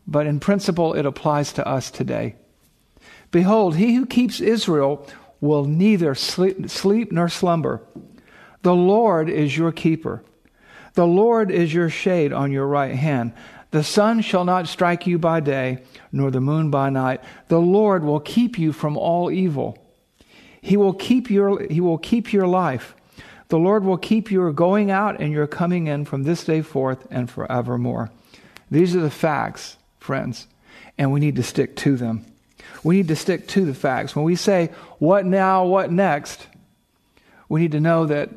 but 0.06 0.28
in 0.28 0.42
principle, 0.42 0.96
it 0.96 1.06
applies 1.06 1.54
to 1.54 1.66
us 1.66 1.90
today. 1.90 2.36
Behold, 3.32 3.78
he 3.78 3.96
who 3.96 4.06
keeps 4.06 4.42
Israel 4.42 5.08
will 5.40 5.64
neither 5.64 6.14
sleep, 6.14 6.70
sleep 6.70 7.10
nor 7.10 7.30
slumber. 7.30 7.82
The 8.64 8.76
Lord 8.76 9.30
is 9.30 9.58
your 9.58 9.72
keeper. 9.72 10.26
The 10.94 11.08
Lord 11.08 11.52
is 11.52 11.74
your 11.74 11.90
shade 11.90 12.34
on 12.34 12.52
your 12.52 12.68
right 12.68 12.96
hand. 12.96 13.32
The 13.72 13.82
sun 13.82 14.20
shall 14.20 14.44
not 14.44 14.68
strike 14.68 15.08
you 15.08 15.18
by 15.18 15.40
day, 15.40 15.84
nor 16.12 16.32
the 16.32 16.42
moon 16.42 16.70
by 16.70 16.90
night. 16.90 17.22
The 17.48 17.62
Lord 17.62 18.04
will 18.04 18.20
keep 18.20 18.60
you 18.60 18.74
from 18.74 18.98
all 18.98 19.32
evil. 19.32 19.78
He 20.60 20.76
will 20.76 20.92
keep 20.92 21.30
your, 21.30 21.66
he 21.70 21.80
will 21.80 21.98
keep 21.98 22.34
your 22.34 22.46
life. 22.46 22.94
The 23.50 23.58
Lord 23.58 23.84
will 23.84 23.98
keep 23.98 24.32
your 24.32 24.52
going 24.54 24.92
out 24.92 25.20
and 25.20 25.34
your 25.34 25.48
coming 25.48 25.88
in 25.88 26.06
from 26.06 26.24
this 26.24 26.44
day 26.44 26.62
forth 26.62 27.08
and 27.10 27.30
forevermore. 27.30 28.12
These 28.70 28.96
are 28.96 29.02
the 29.02 29.10
facts, 29.10 29.78
friends, 30.00 30.48
and 30.98 31.12
we 31.12 31.20
need 31.20 31.36
to 31.38 31.44
stick 31.44 31.76
to 31.78 31.98
them. 31.98 32.26
We 32.84 32.98
need 32.98 33.08
to 33.08 33.16
stick 33.16 33.48
to 33.50 33.66
the 33.66 33.74
facts. 33.74 34.16
When 34.16 34.26
we 34.26 34.36
say, 34.36 34.70
what 35.00 35.26
now, 35.26 35.66
what 35.66 35.92
next, 35.92 36.48
we 37.50 37.62
need 37.62 37.72
to 37.72 37.80
know 37.80 38.06
that 38.06 38.30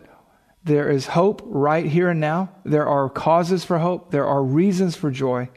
there 0.65 0.89
is 0.89 1.07
hope 1.09 1.43
right 1.45 1.85
here 1.85 2.09
and 2.09 2.21
now. 2.21 2.51
There 2.65 2.87
are 2.87 3.11
causes 3.11 3.65
for 3.65 3.79
hope. 3.79 4.11
There 4.11 4.27
are 4.27 4.43
reasons 4.43 4.97
for 4.97 5.11
joy. 5.11 5.51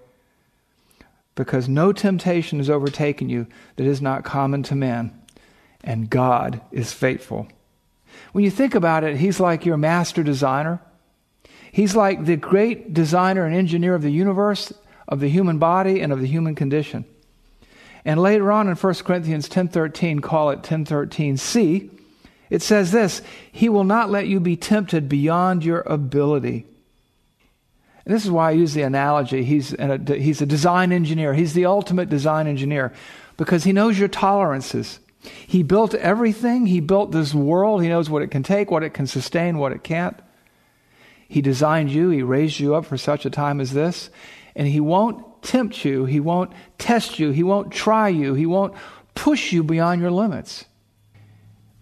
Because 1.35 1.69
no 1.69 1.93
temptation 1.93 2.59
has 2.59 2.69
overtaken 2.69 3.29
you 3.29 3.47
that 3.77 3.85
is 3.85 4.01
not 4.01 4.25
common 4.25 4.63
to 4.63 4.75
man. 4.75 5.17
And 5.83 6.09
God 6.09 6.61
is 6.71 6.91
faithful. 6.91 7.47
When 8.31 8.43
you 8.43 8.51
think 8.51 8.75
about 8.75 9.03
it, 9.03 9.17
He's 9.17 9.39
like 9.39 9.65
your 9.65 9.77
master 9.77 10.23
designer. 10.23 10.81
He's 11.71 11.95
like 11.95 12.25
the 12.25 12.37
great 12.37 12.93
designer 12.93 13.45
and 13.45 13.55
engineer 13.55 13.95
of 13.95 14.01
the 14.01 14.11
universe, 14.11 14.71
of 15.07 15.19
the 15.19 15.29
human 15.29 15.57
body, 15.57 15.99
and 15.99 16.13
of 16.13 16.21
the 16.21 16.27
human 16.27 16.55
condition. 16.55 17.05
And 18.05 18.21
later 18.21 18.51
on 18.51 18.69
in 18.69 18.75
1 18.75 18.93
Corinthians 19.03 19.49
10:13, 19.49 20.21
call 20.21 20.51
it 20.51 20.61
10:13c, 20.61 21.89
it 22.49 22.61
says 22.61 22.91
this 22.91 23.21
He 23.51 23.67
will 23.67 23.83
not 23.83 24.11
let 24.11 24.27
you 24.27 24.39
be 24.39 24.55
tempted 24.55 25.09
beyond 25.09 25.65
your 25.65 25.81
ability. 25.81 26.65
And 28.05 28.13
this 28.13 28.23
is 28.23 28.31
why 28.31 28.49
I 28.49 28.51
use 28.51 28.73
the 28.75 28.83
analogy. 28.83 29.43
He's 29.43 29.73
a, 29.73 29.99
he's 30.15 30.41
a 30.41 30.45
design 30.45 30.91
engineer, 30.91 31.33
he's 31.33 31.53
the 31.53 31.65
ultimate 31.65 32.09
design 32.09 32.47
engineer 32.47 32.93
because 33.37 33.63
he 33.63 33.73
knows 33.73 33.97
your 33.99 34.07
tolerances. 34.07 34.99
He 35.47 35.63
built 35.63 35.93
everything, 35.93 36.65
he 36.65 36.79
built 36.79 37.11
this 37.11 37.33
world, 37.33 37.81
he 37.81 37.89
knows 37.89 38.09
what 38.09 38.21
it 38.21 38.31
can 38.31 38.43
take, 38.43 38.71
what 38.71 38.83
it 38.83 38.93
can 38.93 39.07
sustain, 39.07 39.57
what 39.57 39.71
it 39.71 39.83
can't. 39.83 40.17
He 41.27 41.41
designed 41.41 41.91
you, 41.91 42.09
he 42.09 42.21
raised 42.21 42.59
you 42.59 42.75
up 42.75 42.85
for 42.85 42.97
such 42.97 43.25
a 43.25 43.29
time 43.29 43.59
as 43.59 43.73
this, 43.73 44.09
and 44.55 44.67
he 44.67 44.79
won't 44.79 45.43
tempt 45.43 45.83
you, 45.83 46.05
he 46.05 46.19
won't 46.19 46.51
test 46.77 47.19
you, 47.19 47.31
he 47.31 47.43
won't 47.43 47.71
try 47.71 48.09
you, 48.09 48.33
he 48.33 48.45
won't 48.45 48.73
push 49.15 49.51
you 49.51 49.63
beyond 49.63 50.01
your 50.01 50.11
limits. 50.11 50.65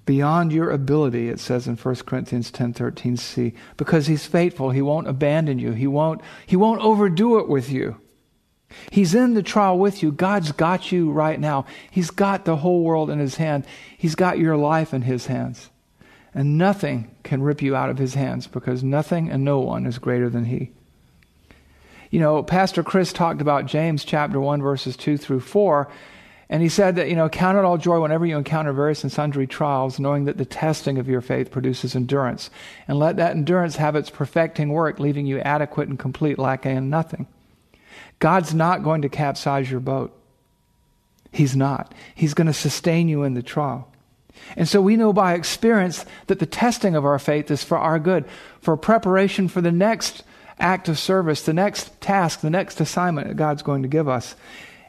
Beyond 0.06 0.52
your 0.52 0.70
ability 0.70 1.30
it 1.30 1.40
says 1.40 1.66
in 1.66 1.78
1 1.78 1.96
corinthians 2.06 2.52
10.13c 2.52 3.56
because 3.78 4.08
he's 4.08 4.26
faithful 4.26 4.72
he 4.72 4.82
won't 4.82 5.08
abandon 5.08 5.60
you. 5.60 5.72
He 5.72 5.88
won't 5.88 6.20
he 6.46 6.58
won't 6.58 6.82
overdo 6.82 7.40
it 7.40 7.48
with 7.48 7.72
you 7.72 7.96
he's 8.92 9.16
in 9.16 9.34
the 9.34 9.44
trial 9.44 9.78
with 9.78 10.04
you. 10.04 10.12
God's 10.12 10.52
got 10.52 10.92
you 10.92 11.12
right 11.12 11.40
now. 11.40 11.66
He's 11.92 12.10
got 12.10 12.46
the 12.46 12.58
whole 12.58 12.84
world 12.84 13.10
in 13.10 13.20
his 13.20 13.36
hand. 13.36 13.66
He's 13.98 14.16
got 14.16 14.40
your 14.40 14.58
life 14.58 14.94
in 14.94 15.04
his 15.04 15.28
hands. 15.28 15.70
And 16.34 16.58
nothing 16.58 17.16
can 17.24 17.44
rip 17.44 17.62
you 17.62 17.76
out 17.76 17.90
of 17.90 17.98
his 17.98 18.16
hands 18.16 18.48
because 18.48 18.84
nothing 18.84 19.30
and 19.30 19.44
no 19.44 19.60
one 19.60 19.86
is 19.86 20.00
greater 20.00 20.30
than 20.30 20.46
he. 20.46 20.72
You 22.10 22.20
know 22.20 22.44
pastor 22.44 22.84
chris 22.84 23.12
talked 23.12 23.42
about 23.42 23.66
james 23.66 24.06
chapter 24.06 24.40
1 24.40 24.62
verses 24.62 24.96
2 24.96 25.18
through 25.18 25.40
4 25.40 25.90
and 26.54 26.62
he 26.62 26.70
said 26.70 26.98
that, 26.98 27.10
you 27.10 27.16
know, 27.16 27.30
count 27.30 27.58
it 27.58 27.66
all 27.66 27.80
joy 27.80 28.00
whenever 28.00 28.28
you 28.28 28.38
encounter 28.38 28.74
various 28.74 29.02
and 29.02 29.12
sundry 29.12 29.48
trials, 29.48 30.00
knowing 30.00 30.26
that 30.26 30.38
the 30.38 30.46
testing 30.46 31.00
of 31.00 31.08
your 31.08 31.20
faith 31.20 31.50
produces 31.50 31.96
endurance. 31.96 32.52
And 32.88 33.00
let 33.00 33.18
that 33.18 33.32
endurance 33.32 33.78
have 33.78 33.96
its 33.96 34.12
perfecting 34.12 34.70
work, 34.70 35.00
leaving 35.00 35.26
you 35.26 35.40
adequate 35.40 35.90
and 35.90 35.98
complete, 35.98 36.38
lacking 36.38 36.78
in 36.78 36.92
nothing. 36.92 37.26
God's 38.20 38.54
not 38.54 38.84
going 38.84 39.02
to 39.02 39.10
capsize 39.10 39.70
your 39.70 39.80
boat. 39.80 40.18
He's 41.32 41.56
not. 41.56 41.94
He's 42.16 42.34
going 42.34 42.48
to 42.48 42.54
sustain 42.54 43.10
you 43.10 43.24
in 43.24 43.34
the 43.34 43.42
trial. 43.42 43.92
And 44.56 44.68
so 44.68 44.82
we 44.82 44.98
know 44.98 45.14
by 45.14 45.34
experience 45.34 46.06
that 46.28 46.40
the 46.40 46.46
testing 46.46 46.96
of 46.96 47.06
our 47.06 47.20
faith 47.20 47.50
is 47.52 47.64
for 47.64 47.78
our 47.78 48.00
good, 48.00 48.26
for 48.62 48.78
preparation 48.78 49.48
for 49.48 49.62
the 49.62 49.72
next 49.72 50.24
act 50.60 50.90
of 50.90 51.00
service, 51.00 51.42
the 51.42 51.54
next 51.54 52.00
task, 52.02 52.42
the 52.42 52.50
next 52.50 52.80
assignment 52.80 53.28
that 53.28 53.36
God's 53.36 53.64
going 53.64 53.82
to 53.82 53.88
give 53.88 54.08
us. 54.08 54.36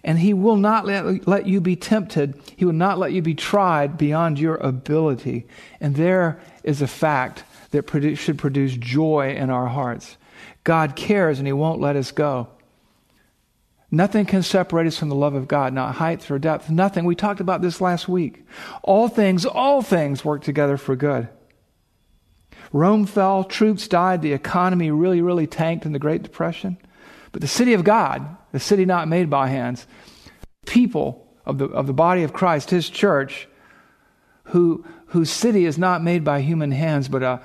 And 0.03 0.19
He 0.19 0.35
will 0.35 0.57
not 0.57 0.85
let, 0.85 1.27
let 1.27 1.47
you 1.47 1.61
be 1.61 1.77
tempted. 1.77 2.35
He 2.57 2.65
will 2.65 2.75
not 2.75 2.99
let 2.99 3.13
you 3.13 3.23
be 3.23 3.35
tried 3.35 3.97
beyond 3.97 4.39
your 4.39 4.57
ability. 4.57 5.47
And 5.81 5.97
there 5.97 6.39
is 6.63 6.83
a 6.83 6.87
fact 6.87 7.45
that 7.71 8.17
should 8.17 8.39
produce 8.39 8.77
joy 8.77 9.35
in 9.35 9.51
our 9.51 9.67
hearts. 9.67 10.17
God 10.63 10.95
cares 10.95 11.39
and 11.39 11.47
He 11.47 11.53
won't 11.53 11.81
let 11.81 11.97
us 11.97 12.13
go. 12.13 12.49
Nothing 13.95 14.27
can 14.27 14.43
separate 14.43 14.89
us 14.89 14.99
from 14.99 15.09
the 15.09 15.15
love 15.15 15.35
of 15.35 15.47
God, 15.47 15.73
not 15.73 15.95
height 15.95 16.29
or 16.29 16.39
depth, 16.39 16.69
nothing. 16.69 17.05
We 17.05 17.15
talked 17.15 17.41
about 17.41 17.63
this 17.63 17.81
last 17.81 18.09
week. 18.09 18.45
All 18.83 19.07
things, 19.09 19.47
all 19.47 19.83
things 19.83 20.25
work 20.25 20.43
together 20.43 20.77
for 20.77 20.97
good. 20.97 21.29
Rome 22.73 23.07
fell, 23.07 23.45
troops 23.45 23.87
died, 23.87 24.21
the 24.21 24.33
economy 24.33 24.91
really, 24.91 25.21
really 25.21 25.47
tanked 25.47 25.87
in 25.87 25.93
the 25.93 26.01
Great 26.01 26.25
Depression. 26.25 26.77
But 27.31 27.41
the 27.41 27.47
city 27.47 27.73
of 27.73 27.85
God, 27.85 28.37
the 28.51 28.59
city 28.59 28.85
not 28.85 29.07
made 29.07 29.31
by 29.31 29.47
hands, 29.47 29.87
people 30.67 31.29
of 31.47 31.59
the, 31.59 31.67
of 31.67 31.87
the 31.87 31.93
body 31.93 32.25
of 32.25 32.33
Christ, 32.33 32.71
his 32.71 32.91
church, 32.91 33.47
who, 34.45 34.85
whose 35.07 35.31
city 35.31 35.67
is 35.67 35.79
not 35.79 36.03
made 36.03 36.25
by 36.25 36.41
human 36.41 36.73
hands, 36.73 37.07
but 37.09 37.23
a 37.23 37.41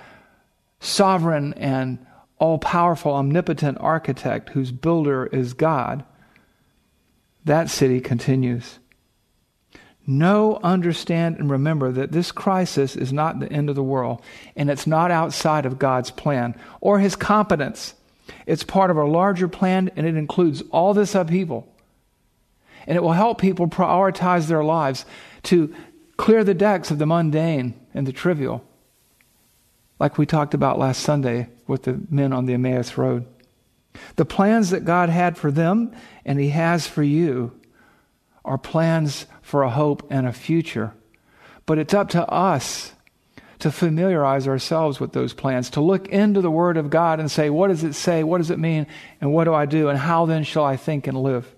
sovereign 0.80 1.54
and 1.54 2.04
all 2.40 2.58
powerful, 2.58 3.14
omnipotent 3.14 3.78
architect 3.80 4.50
whose 4.50 4.72
builder 4.72 5.28
is 5.28 5.54
God, 5.54 6.04
that 7.46 7.70
city 7.70 8.00
continues. 8.02 8.80
Know, 10.06 10.60
understand, 10.64 11.38
and 11.38 11.52
remember 11.52 11.92
that 11.92 12.12
this 12.12 12.32
crisis 12.32 12.96
is 12.96 13.14
not 13.14 13.40
the 13.40 13.52
end 13.52 13.70
of 13.70 13.76
the 13.76 13.84
world, 13.84 14.22
and 14.56 14.70
it's 14.70 14.88
not 14.88 15.12
outside 15.12 15.66
of 15.66 15.78
God's 15.78 16.10
plan 16.10 16.56
or 16.82 17.00
his 17.00 17.16
competence. 17.16 17.94
It's 18.48 18.64
part 18.64 18.90
of 18.90 18.98
a 18.98 19.06
larger 19.06 19.48
plan, 19.48 19.92
and 19.96 20.08
it 20.08 20.16
includes 20.16 20.64
all 20.72 20.94
this 20.94 21.14
upheaval. 21.14 21.72
And 22.88 22.98
it 22.98 23.02
will 23.02 23.14
help 23.14 23.40
people 23.40 23.68
prioritize 23.68 24.48
their 24.48 24.64
lives 24.64 25.06
to 25.44 25.74
clear 26.18 26.44
the 26.44 26.56
decks 26.56 26.90
of 26.90 26.98
the 26.98 27.06
mundane 27.06 27.80
and 27.94 28.08
the 28.08 28.12
trivial, 28.12 28.64
like 30.00 30.18
we 30.18 30.26
talked 30.26 30.54
about 30.54 30.80
last 30.80 31.02
Sunday 31.02 31.50
with 31.68 31.84
the 31.84 32.00
men 32.10 32.34
on 32.34 32.46
the 32.46 32.54
Emmaus 32.54 32.98
Road. 32.98 33.28
The 34.16 34.26
plans 34.26 34.70
that 34.70 34.86
God 34.86 35.10
had 35.10 35.38
for 35.38 35.52
them 35.52 35.96
and 36.26 36.40
He 36.40 36.50
has 36.50 36.88
for 36.88 37.04
you 37.04 37.60
are 38.46 38.58
plans 38.58 39.26
for 39.42 39.64
a 39.64 39.70
hope 39.70 40.08
and 40.10 40.28
a 40.28 40.34
future. 40.34 40.94
But 41.66 41.78
it's 41.78 41.94
up 41.94 42.10
to 42.10 42.28
us 42.28 42.94
to 43.60 43.72
familiarize 43.72 44.48
ourselves 44.48 45.00
with 45.00 45.12
those 45.12 45.34
plans, 45.34 45.70
to 45.72 45.82
look 45.82 46.08
into 46.08 46.42
the 46.42 46.52
Word 46.52 46.78
of 46.78 46.90
God 46.90 47.20
and 47.20 47.30
say, 47.30 47.50
what 47.50 47.68
does 47.68 47.84
it 47.84 47.94
say? 47.94 48.24
What 48.24 48.38
does 48.38 48.52
it 48.52 48.60
mean? 48.60 48.88
And 49.20 49.34
what 49.34 49.44
do 49.44 49.54
I 49.54 49.66
do? 49.66 49.90
And 49.90 50.00
how 50.00 50.26
then 50.26 50.44
shall 50.44 50.64
I 50.64 50.78
think 50.78 51.08
and 51.08 51.22
live? 51.22 51.54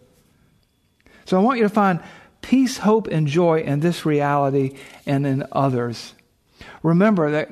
So 1.26 1.38
I 1.38 1.42
want 1.42 1.60
you 1.60 1.64
to 1.64 1.70
find 1.70 2.02
peace, 2.42 2.80
hope, 2.80 3.08
and 3.08 3.28
joy 3.28 3.62
in 3.62 3.82
this 3.82 4.06
reality 4.06 4.78
and 5.06 5.28
in 5.28 5.46
others. 5.52 6.14
Remember 6.82 7.32
that 7.32 7.52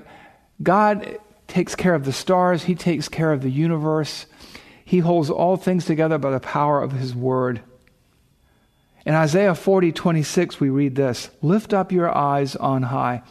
God 0.61 1.19
takes 1.47 1.75
care 1.75 1.93
of 1.93 2.05
the 2.05 2.11
stars, 2.11 2.63
He 2.63 2.75
takes 2.75 3.07
care 3.07 3.31
of 3.31 3.41
the 3.41 3.51
universe. 3.51 4.25
He 4.89 4.97
holds 4.97 5.29
all 5.29 5.55
things 5.55 5.85
together 5.85 6.17
by 6.17 6.31
the 6.31 6.39
power 6.39 6.81
of 6.81 6.93
His 6.93 7.13
word. 7.13 7.61
In 9.05 9.13
Isaiah 9.13 9.53
40, 9.53 9.91
26, 9.91 10.59
we 10.59 10.71
read 10.71 10.95
this 10.95 11.29
Lift 11.43 11.75
up 11.75 11.91
your 11.91 12.09
eyes 12.09 12.55
on 12.55 12.81
high 12.81 13.21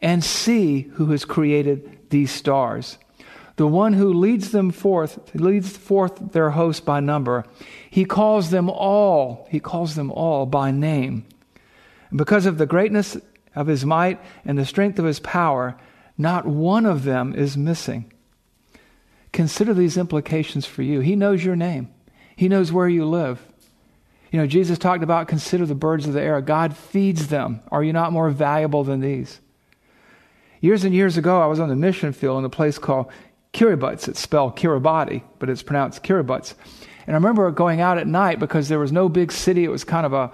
and 0.00 0.24
see 0.24 0.80
who 0.94 1.10
has 1.10 1.26
created 1.26 1.98
these 2.08 2.30
stars. 2.30 2.96
The 3.56 3.66
one 3.66 3.92
who 3.92 4.10
leads 4.10 4.52
them 4.52 4.70
forth, 4.70 5.34
leads 5.34 5.76
forth 5.76 6.32
their 6.32 6.48
host 6.48 6.86
by 6.86 7.00
number. 7.00 7.44
He 7.90 8.06
calls 8.06 8.48
them 8.48 8.70
all, 8.70 9.46
he 9.50 9.60
calls 9.60 9.96
them 9.96 10.10
all 10.10 10.46
by 10.46 10.70
name. 10.70 11.26
And 12.08 12.16
because 12.16 12.46
of 12.46 12.56
the 12.56 12.64
greatness 12.64 13.18
of 13.54 13.66
his 13.66 13.84
might 13.84 14.18
and 14.46 14.58
the 14.58 14.64
strength 14.64 14.98
of 14.98 15.04
his 15.04 15.20
power, 15.20 15.76
not 16.16 16.46
one 16.46 16.86
of 16.86 17.04
them 17.04 17.34
is 17.34 17.54
missing. 17.54 18.10
Consider 19.32 19.74
these 19.74 19.96
implications 19.96 20.66
for 20.66 20.82
you. 20.82 21.00
He 21.00 21.16
knows 21.16 21.44
your 21.44 21.56
name, 21.56 21.92
He 22.36 22.48
knows 22.48 22.72
where 22.72 22.88
you 22.88 23.04
live. 23.04 23.46
You 24.30 24.38
know, 24.38 24.46
Jesus 24.46 24.78
talked 24.78 25.02
about 25.02 25.28
consider 25.28 25.66
the 25.66 25.74
birds 25.74 26.06
of 26.06 26.14
the 26.14 26.22
air. 26.22 26.40
God 26.40 26.74
feeds 26.74 27.28
them. 27.28 27.60
Are 27.70 27.84
you 27.84 27.92
not 27.92 28.12
more 28.12 28.30
valuable 28.30 28.82
than 28.82 29.00
these? 29.00 29.40
Years 30.62 30.84
and 30.84 30.94
years 30.94 31.18
ago, 31.18 31.42
I 31.42 31.46
was 31.46 31.60
on 31.60 31.68
the 31.68 31.76
mission 31.76 32.14
field 32.14 32.38
in 32.38 32.44
a 32.46 32.48
place 32.48 32.78
called 32.78 33.10
Kiribati. 33.52 34.08
It's 34.08 34.20
spelled 34.20 34.56
Kiribati, 34.56 35.22
but 35.38 35.50
it's 35.50 35.62
pronounced 35.62 36.02
Kiribas. 36.02 36.54
And 37.06 37.14
I 37.14 37.18
remember 37.18 37.50
going 37.50 37.82
out 37.82 37.98
at 37.98 38.06
night 38.06 38.38
because 38.38 38.68
there 38.68 38.78
was 38.78 38.92
no 38.92 39.10
big 39.10 39.32
city. 39.32 39.64
It 39.64 39.70
was 39.70 39.84
kind 39.84 40.06
of 40.06 40.14
a 40.14 40.30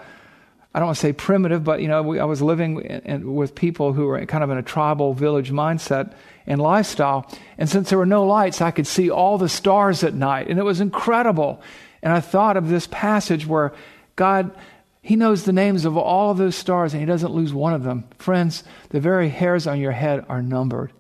I 0.74 0.80
don't 0.80 0.86
want 0.86 0.96
to 0.96 1.00
say 1.00 1.12
primitive, 1.12 1.64
but 1.64 1.80
you 1.80 1.88
know, 1.88 2.02
we, 2.02 2.18
I 2.18 2.24
was 2.24 2.42
living 2.42 2.80
in, 2.82 3.00
in, 3.00 3.34
with 3.34 3.54
people 3.54 3.94
who 3.94 4.06
were 4.06 4.24
kind 4.26 4.44
of 4.44 4.50
in 4.50 4.58
a 4.58 4.62
tribal 4.62 5.14
village 5.14 5.50
mindset 5.50 6.12
and 6.46 6.60
lifestyle. 6.60 7.30
And 7.56 7.68
since 7.68 7.88
there 7.88 7.98
were 7.98 8.06
no 8.06 8.26
lights, 8.26 8.60
I 8.60 8.70
could 8.70 8.86
see 8.86 9.10
all 9.10 9.38
the 9.38 9.48
stars 9.48 10.04
at 10.04 10.14
night, 10.14 10.48
and 10.48 10.58
it 10.58 10.64
was 10.64 10.80
incredible. 10.80 11.62
And 12.02 12.12
I 12.12 12.20
thought 12.20 12.56
of 12.56 12.68
this 12.68 12.86
passage 12.86 13.46
where 13.46 13.72
God, 14.14 14.54
He 15.00 15.16
knows 15.16 15.44
the 15.44 15.52
names 15.52 15.84
of 15.84 15.96
all 15.96 16.30
of 16.30 16.38
those 16.38 16.56
stars, 16.56 16.92
and 16.92 17.00
He 17.00 17.06
doesn't 17.06 17.32
lose 17.32 17.52
one 17.52 17.72
of 17.72 17.82
them. 17.82 18.04
Friends, 18.18 18.62
the 18.90 19.00
very 19.00 19.30
hairs 19.30 19.66
on 19.66 19.80
your 19.80 19.92
head 19.92 20.24
are 20.28 20.42
numbered. 20.42 20.92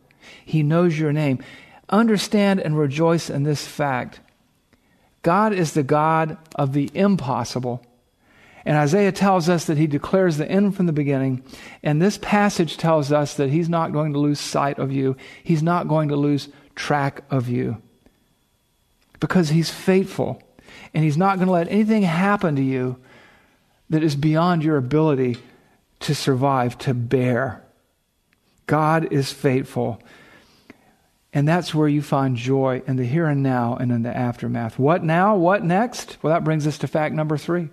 He 0.44 0.62
knows 0.62 0.98
your 0.98 1.12
name. 1.12 1.42
Understand 1.90 2.60
and 2.60 2.78
rejoice 2.78 3.30
in 3.30 3.42
this 3.42 3.66
fact. 3.66 4.20
God 5.22 5.52
is 5.52 5.72
the 5.72 5.82
God 5.82 6.38
of 6.54 6.72
the 6.72 6.90
impossible. 6.94 7.84
And 8.68 8.76
Isaiah 8.76 9.12
tells 9.12 9.48
us 9.48 9.64
that 9.64 9.78
he 9.78 9.86
declares 9.86 10.36
the 10.36 10.46
end 10.46 10.76
from 10.76 10.84
the 10.84 10.92
beginning. 10.92 11.42
And 11.82 12.02
this 12.02 12.18
passage 12.18 12.76
tells 12.76 13.10
us 13.10 13.32
that 13.38 13.48
he's 13.48 13.70
not 13.70 13.94
going 13.94 14.12
to 14.12 14.18
lose 14.18 14.38
sight 14.38 14.78
of 14.78 14.92
you, 14.92 15.16
he's 15.42 15.62
not 15.62 15.88
going 15.88 16.10
to 16.10 16.16
lose 16.16 16.50
track 16.74 17.24
of 17.30 17.48
you. 17.48 17.80
Because 19.20 19.48
he's 19.48 19.70
faithful. 19.70 20.42
And 20.92 21.02
he's 21.02 21.16
not 21.16 21.36
going 21.36 21.46
to 21.46 21.52
let 21.52 21.70
anything 21.70 22.02
happen 22.02 22.56
to 22.56 22.62
you 22.62 22.98
that 23.88 24.02
is 24.02 24.14
beyond 24.14 24.62
your 24.62 24.76
ability 24.76 25.38
to 26.00 26.14
survive, 26.14 26.76
to 26.80 26.92
bear. 26.92 27.64
God 28.66 29.10
is 29.14 29.32
faithful. 29.32 29.98
And 31.32 31.48
that's 31.48 31.74
where 31.74 31.88
you 31.88 32.02
find 32.02 32.36
joy 32.36 32.82
in 32.86 32.96
the 32.96 33.06
here 33.06 33.28
and 33.28 33.42
now 33.42 33.78
and 33.80 33.90
in 33.90 34.02
the 34.02 34.14
aftermath. 34.14 34.78
What 34.78 35.02
now? 35.02 35.36
What 35.36 35.64
next? 35.64 36.18
Well, 36.22 36.34
that 36.34 36.44
brings 36.44 36.66
us 36.66 36.76
to 36.78 36.86
fact 36.86 37.14
number 37.14 37.38
three. 37.38 37.70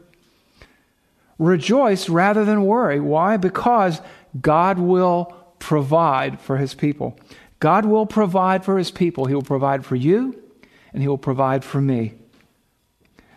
Rejoice 1.37 2.09
rather 2.09 2.45
than 2.45 2.65
worry. 2.65 2.99
Why? 2.99 3.37
Because 3.37 4.01
God 4.39 4.79
will 4.79 5.35
provide 5.59 6.39
for 6.39 6.57
his 6.57 6.73
people. 6.73 7.19
God 7.59 7.85
will 7.85 8.05
provide 8.05 8.63
for 8.63 8.77
his 8.77 8.91
people. 8.91 9.25
He 9.25 9.33
will 9.33 9.41
provide 9.41 9.85
for 9.85 9.95
you 9.95 10.41
and 10.93 11.01
he 11.01 11.07
will 11.07 11.17
provide 11.17 11.63
for 11.63 11.81
me. 11.81 12.13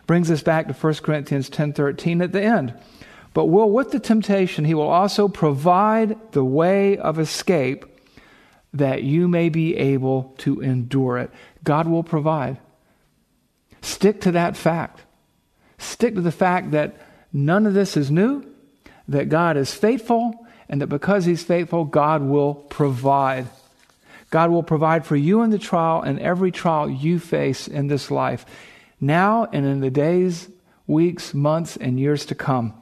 Brings 0.07 0.31
us 0.31 0.41
back 0.41 0.67
to 0.67 0.73
1 0.73 1.03
Corinthians 1.03 1.49
10:13 1.49 2.21
at 2.21 2.31
the 2.31 2.41
end. 2.41 2.73
But 3.33 3.45
will 3.45 3.69
with 3.69 3.91
the 3.91 3.99
temptation 3.99 4.65
he 4.65 4.73
will 4.73 4.87
also 4.87 5.27
provide 5.27 6.17
the 6.31 6.43
way 6.43 6.97
of 6.97 7.19
escape 7.19 7.85
that 8.73 9.03
you 9.03 9.27
may 9.27 9.49
be 9.49 9.75
able 9.75 10.35
to 10.39 10.61
endure 10.61 11.17
it. 11.17 11.31
God 11.63 11.87
will 11.87 12.03
provide. 12.03 12.57
Stick 13.81 14.21
to 14.21 14.31
that 14.31 14.57
fact. 14.57 15.01
Stick 15.77 16.15
to 16.15 16.21
the 16.21 16.31
fact 16.31 16.71
that 16.71 16.97
None 17.31 17.65
of 17.65 17.73
this 17.73 17.95
is 17.95 18.09
new, 18.09 18.43
that 19.07 19.29
God 19.29 19.57
is 19.57 19.73
faithful, 19.73 20.45
and 20.67 20.81
that 20.81 20.87
because 20.87 21.25
He's 21.25 21.43
faithful, 21.43 21.85
God 21.85 22.21
will 22.21 22.53
provide. 22.53 23.47
God 24.29 24.51
will 24.51 24.63
provide 24.63 25.05
for 25.05 25.15
you 25.15 25.41
in 25.41 25.49
the 25.49 25.57
trial 25.57 26.01
and 26.01 26.19
every 26.19 26.51
trial 26.51 26.89
you 26.89 27.19
face 27.19 27.67
in 27.67 27.87
this 27.87 28.11
life, 28.11 28.45
now 29.01 29.47
and 29.51 29.65
in 29.65 29.79
the 29.79 29.89
days, 29.89 30.49
weeks, 30.85 31.33
months, 31.33 31.77
and 31.77 31.99
years 31.99 32.25
to 32.27 32.35
come. 32.35 32.73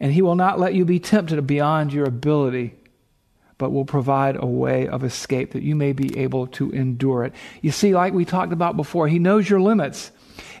And 0.00 0.12
He 0.12 0.22
will 0.22 0.34
not 0.34 0.58
let 0.58 0.74
you 0.74 0.84
be 0.84 0.98
tempted 0.98 1.46
beyond 1.46 1.92
your 1.92 2.06
ability, 2.06 2.74
but 3.58 3.70
will 3.70 3.84
provide 3.84 4.36
a 4.36 4.46
way 4.46 4.88
of 4.88 5.04
escape 5.04 5.52
that 5.52 5.62
you 5.62 5.76
may 5.76 5.92
be 5.92 6.18
able 6.18 6.48
to 6.48 6.70
endure 6.72 7.24
it. 7.24 7.32
You 7.62 7.70
see, 7.70 7.94
like 7.94 8.12
we 8.12 8.24
talked 8.24 8.52
about 8.52 8.76
before, 8.76 9.06
He 9.06 9.20
knows 9.20 9.48
your 9.48 9.60
limits. 9.60 10.10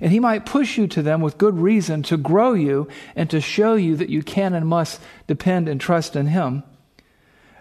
And 0.00 0.12
he 0.12 0.20
might 0.20 0.46
push 0.46 0.76
you 0.76 0.86
to 0.88 1.02
them 1.02 1.20
with 1.20 1.38
good 1.38 1.58
reason 1.58 2.02
to 2.04 2.16
grow 2.16 2.52
you 2.52 2.88
and 3.16 3.28
to 3.30 3.40
show 3.40 3.74
you 3.74 3.96
that 3.96 4.08
you 4.08 4.22
can 4.22 4.54
and 4.54 4.66
must 4.66 5.00
depend 5.26 5.68
and 5.68 5.80
trust 5.80 6.16
in 6.16 6.26
him. 6.26 6.62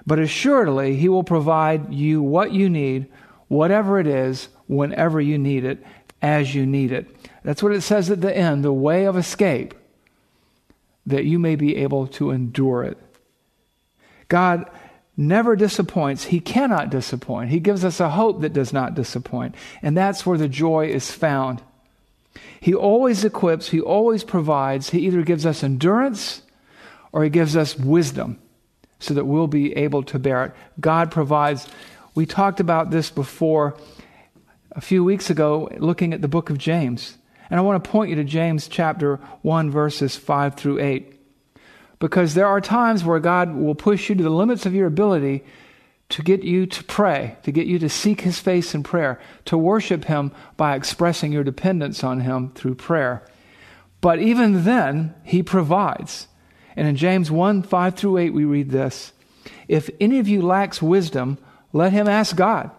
But 0.06 0.20
assuredly, 0.20 0.96
he 0.96 1.10
will 1.10 1.24
provide 1.24 1.94
you 1.94 2.22
what 2.22 2.52
you 2.52 2.70
need, 2.70 3.08
whatever 3.48 4.00
it 4.00 4.08
is, 4.08 4.50
whenever 4.68 5.22
you 5.22 5.38
need 5.38 5.64
it, 5.64 5.84
as 6.22 6.54
you 6.54 6.66
need 6.66 6.92
it. 6.92 7.16
That's 7.44 7.64
what 7.64 7.74
it 7.74 7.82
says 7.82 8.10
at 8.10 8.22
the 8.22 8.36
end 8.36 8.64
the 8.64 8.74
way 8.74 9.06
of 9.06 9.18
escape, 9.18 9.74
that 11.06 11.26
you 11.26 11.40
may 11.40 11.56
be 11.56 11.78
able 11.78 12.08
to 12.08 12.32
endure 12.32 12.84
it. 12.84 12.98
God 14.28 14.70
never 15.16 15.56
disappoints. 15.56 16.26
He 16.26 16.40
cannot 16.40 16.90
disappoint. 16.90 17.52
He 17.52 17.60
gives 17.60 17.86
us 17.86 18.00
a 18.00 18.10
hope 18.10 18.42
that 18.42 18.54
does 18.54 18.74
not 18.74 18.96
disappoint. 18.96 19.56
And 19.82 19.96
that's 19.96 20.26
where 20.26 20.38
the 20.38 20.48
joy 20.48 20.88
is 20.88 21.12
found. 21.12 21.62
He 22.60 22.74
always 22.74 23.24
equips, 23.24 23.70
He 23.70 23.82
always 23.82 24.24
provides. 24.24 24.90
He 24.90 25.00
either 25.00 25.24
gives 25.24 25.46
us 25.46 25.64
endurance 25.64 26.42
or 27.12 27.24
He 27.24 27.30
gives 27.30 27.56
us 27.56 27.78
wisdom 27.78 28.40
so 29.00 29.14
that 29.14 29.26
we'll 29.26 29.48
be 29.48 29.76
able 29.76 30.04
to 30.04 30.20
bear 30.20 30.46
it. 30.46 30.52
God 30.80 31.12
provides. 31.12 31.68
We 32.16 32.26
talked 32.26 32.60
about 32.60 32.90
this 32.90 33.10
before 33.10 33.76
a 34.72 34.82
few 34.82 35.04
weeks 35.04 35.30
ago, 35.30 35.70
looking 35.78 36.14
at 36.14 36.22
the 36.22 36.28
book 36.28 36.50
of 36.50 36.58
James. 36.58 37.18
And 37.50 37.60
I 37.60 37.64
want 37.64 37.84
to 37.84 37.90
point 37.90 38.10
you 38.10 38.16
to 38.16 38.24
James 38.24 38.68
chapter 38.68 39.18
1, 39.42 39.70
verses 39.70 40.16
5 40.16 40.56
through 40.56 40.80
8. 40.80 41.20
Because 42.00 42.34
there 42.34 42.48
are 42.48 42.62
times 42.62 43.04
where 43.04 43.20
God 43.20 43.54
will 43.56 43.76
push 43.76 44.10
you 44.10 44.16
to 44.16 44.24
the 44.24 44.30
limits 44.30 44.66
of 44.66 44.74
your 44.74 44.88
ability 44.88 45.44
to 46.14 46.22
get 46.22 46.44
you 46.44 46.68
to 46.68 46.84
pray, 46.84 47.36
to 47.42 47.52
get 47.52 47.66
you 47.66 47.80
to 47.80 47.90
seek 47.90 48.22
his 48.22 48.38
face 48.38 48.76
in 48.76 48.84
prayer, 48.84 49.20
to 49.46 49.58
worship 49.58 50.06
him 50.06 50.32
by 50.58 50.76
expressing 50.76 51.32
your 51.32 51.44
dependence 51.44 52.04
on 52.04 52.20
him 52.20 52.52
through 52.52 52.76
prayer. 52.76 53.26
But 54.00 54.20
even 54.20 54.64
then, 54.64 55.16
he 55.24 55.42
provides. 55.42 56.28
And 56.76 56.88
in 56.88 56.98
James 56.98 57.32
1 57.32 57.64
5 57.64 57.96
through 57.96 58.20
8, 58.20 58.30
we 58.30 58.46
read 58.46 58.70
this 58.70 59.12
If 59.68 59.90
any 60.00 60.20
of 60.20 60.28
you 60.28 60.44
lacks 60.44 60.84
wisdom, 60.84 61.40
let 61.72 61.94
him 61.94 62.08
ask 62.08 62.36
God. 62.36 62.70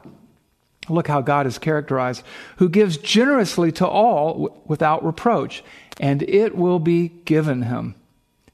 Look 0.88 1.08
how 1.08 1.20
God 1.20 1.48
is 1.48 1.58
characterized, 1.58 2.22
who 2.58 2.68
gives 2.68 2.98
generously 2.98 3.72
to 3.72 3.88
all 3.88 4.62
without 4.64 5.04
reproach, 5.04 5.64
and 5.98 6.22
it 6.22 6.54
will 6.56 6.78
be 6.78 7.08
given 7.08 7.62
him. 7.62 7.96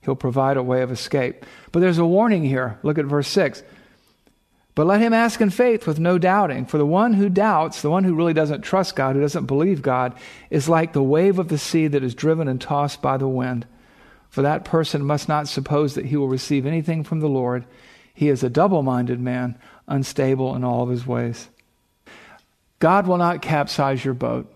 He'll 0.00 0.16
provide 0.16 0.56
a 0.56 0.62
way 0.62 0.80
of 0.80 0.90
escape. 0.90 1.44
But 1.70 1.80
there's 1.80 1.98
a 1.98 2.06
warning 2.06 2.44
here. 2.44 2.78
Look 2.82 2.96
at 2.96 3.04
verse 3.04 3.28
6. 3.28 3.62
But 4.74 4.86
let 4.86 5.00
him 5.00 5.12
ask 5.12 5.40
in 5.40 5.50
faith 5.50 5.86
with 5.86 5.98
no 5.98 6.16
doubting. 6.16 6.64
For 6.64 6.78
the 6.78 6.86
one 6.86 7.14
who 7.14 7.28
doubts, 7.28 7.82
the 7.82 7.90
one 7.90 8.04
who 8.04 8.14
really 8.14 8.32
doesn't 8.32 8.62
trust 8.62 8.94
God, 8.94 9.16
who 9.16 9.20
doesn't 9.20 9.46
believe 9.46 9.82
God, 9.82 10.14
is 10.48 10.68
like 10.68 10.92
the 10.92 11.02
wave 11.02 11.38
of 11.38 11.48
the 11.48 11.58
sea 11.58 11.88
that 11.88 12.04
is 12.04 12.14
driven 12.14 12.48
and 12.48 12.60
tossed 12.60 13.02
by 13.02 13.16
the 13.16 13.28
wind. 13.28 13.66
For 14.28 14.42
that 14.42 14.64
person 14.64 15.04
must 15.04 15.28
not 15.28 15.48
suppose 15.48 15.94
that 15.94 16.06
he 16.06 16.16
will 16.16 16.28
receive 16.28 16.66
anything 16.66 17.02
from 17.02 17.20
the 17.20 17.28
Lord. 17.28 17.64
He 18.14 18.28
is 18.28 18.44
a 18.44 18.50
double 18.50 18.82
minded 18.82 19.20
man, 19.20 19.58
unstable 19.88 20.54
in 20.54 20.62
all 20.62 20.84
of 20.84 20.90
his 20.90 21.06
ways. 21.06 21.48
God 22.78 23.06
will 23.06 23.18
not 23.18 23.42
capsize 23.42 24.04
your 24.04 24.14
boat. 24.14 24.52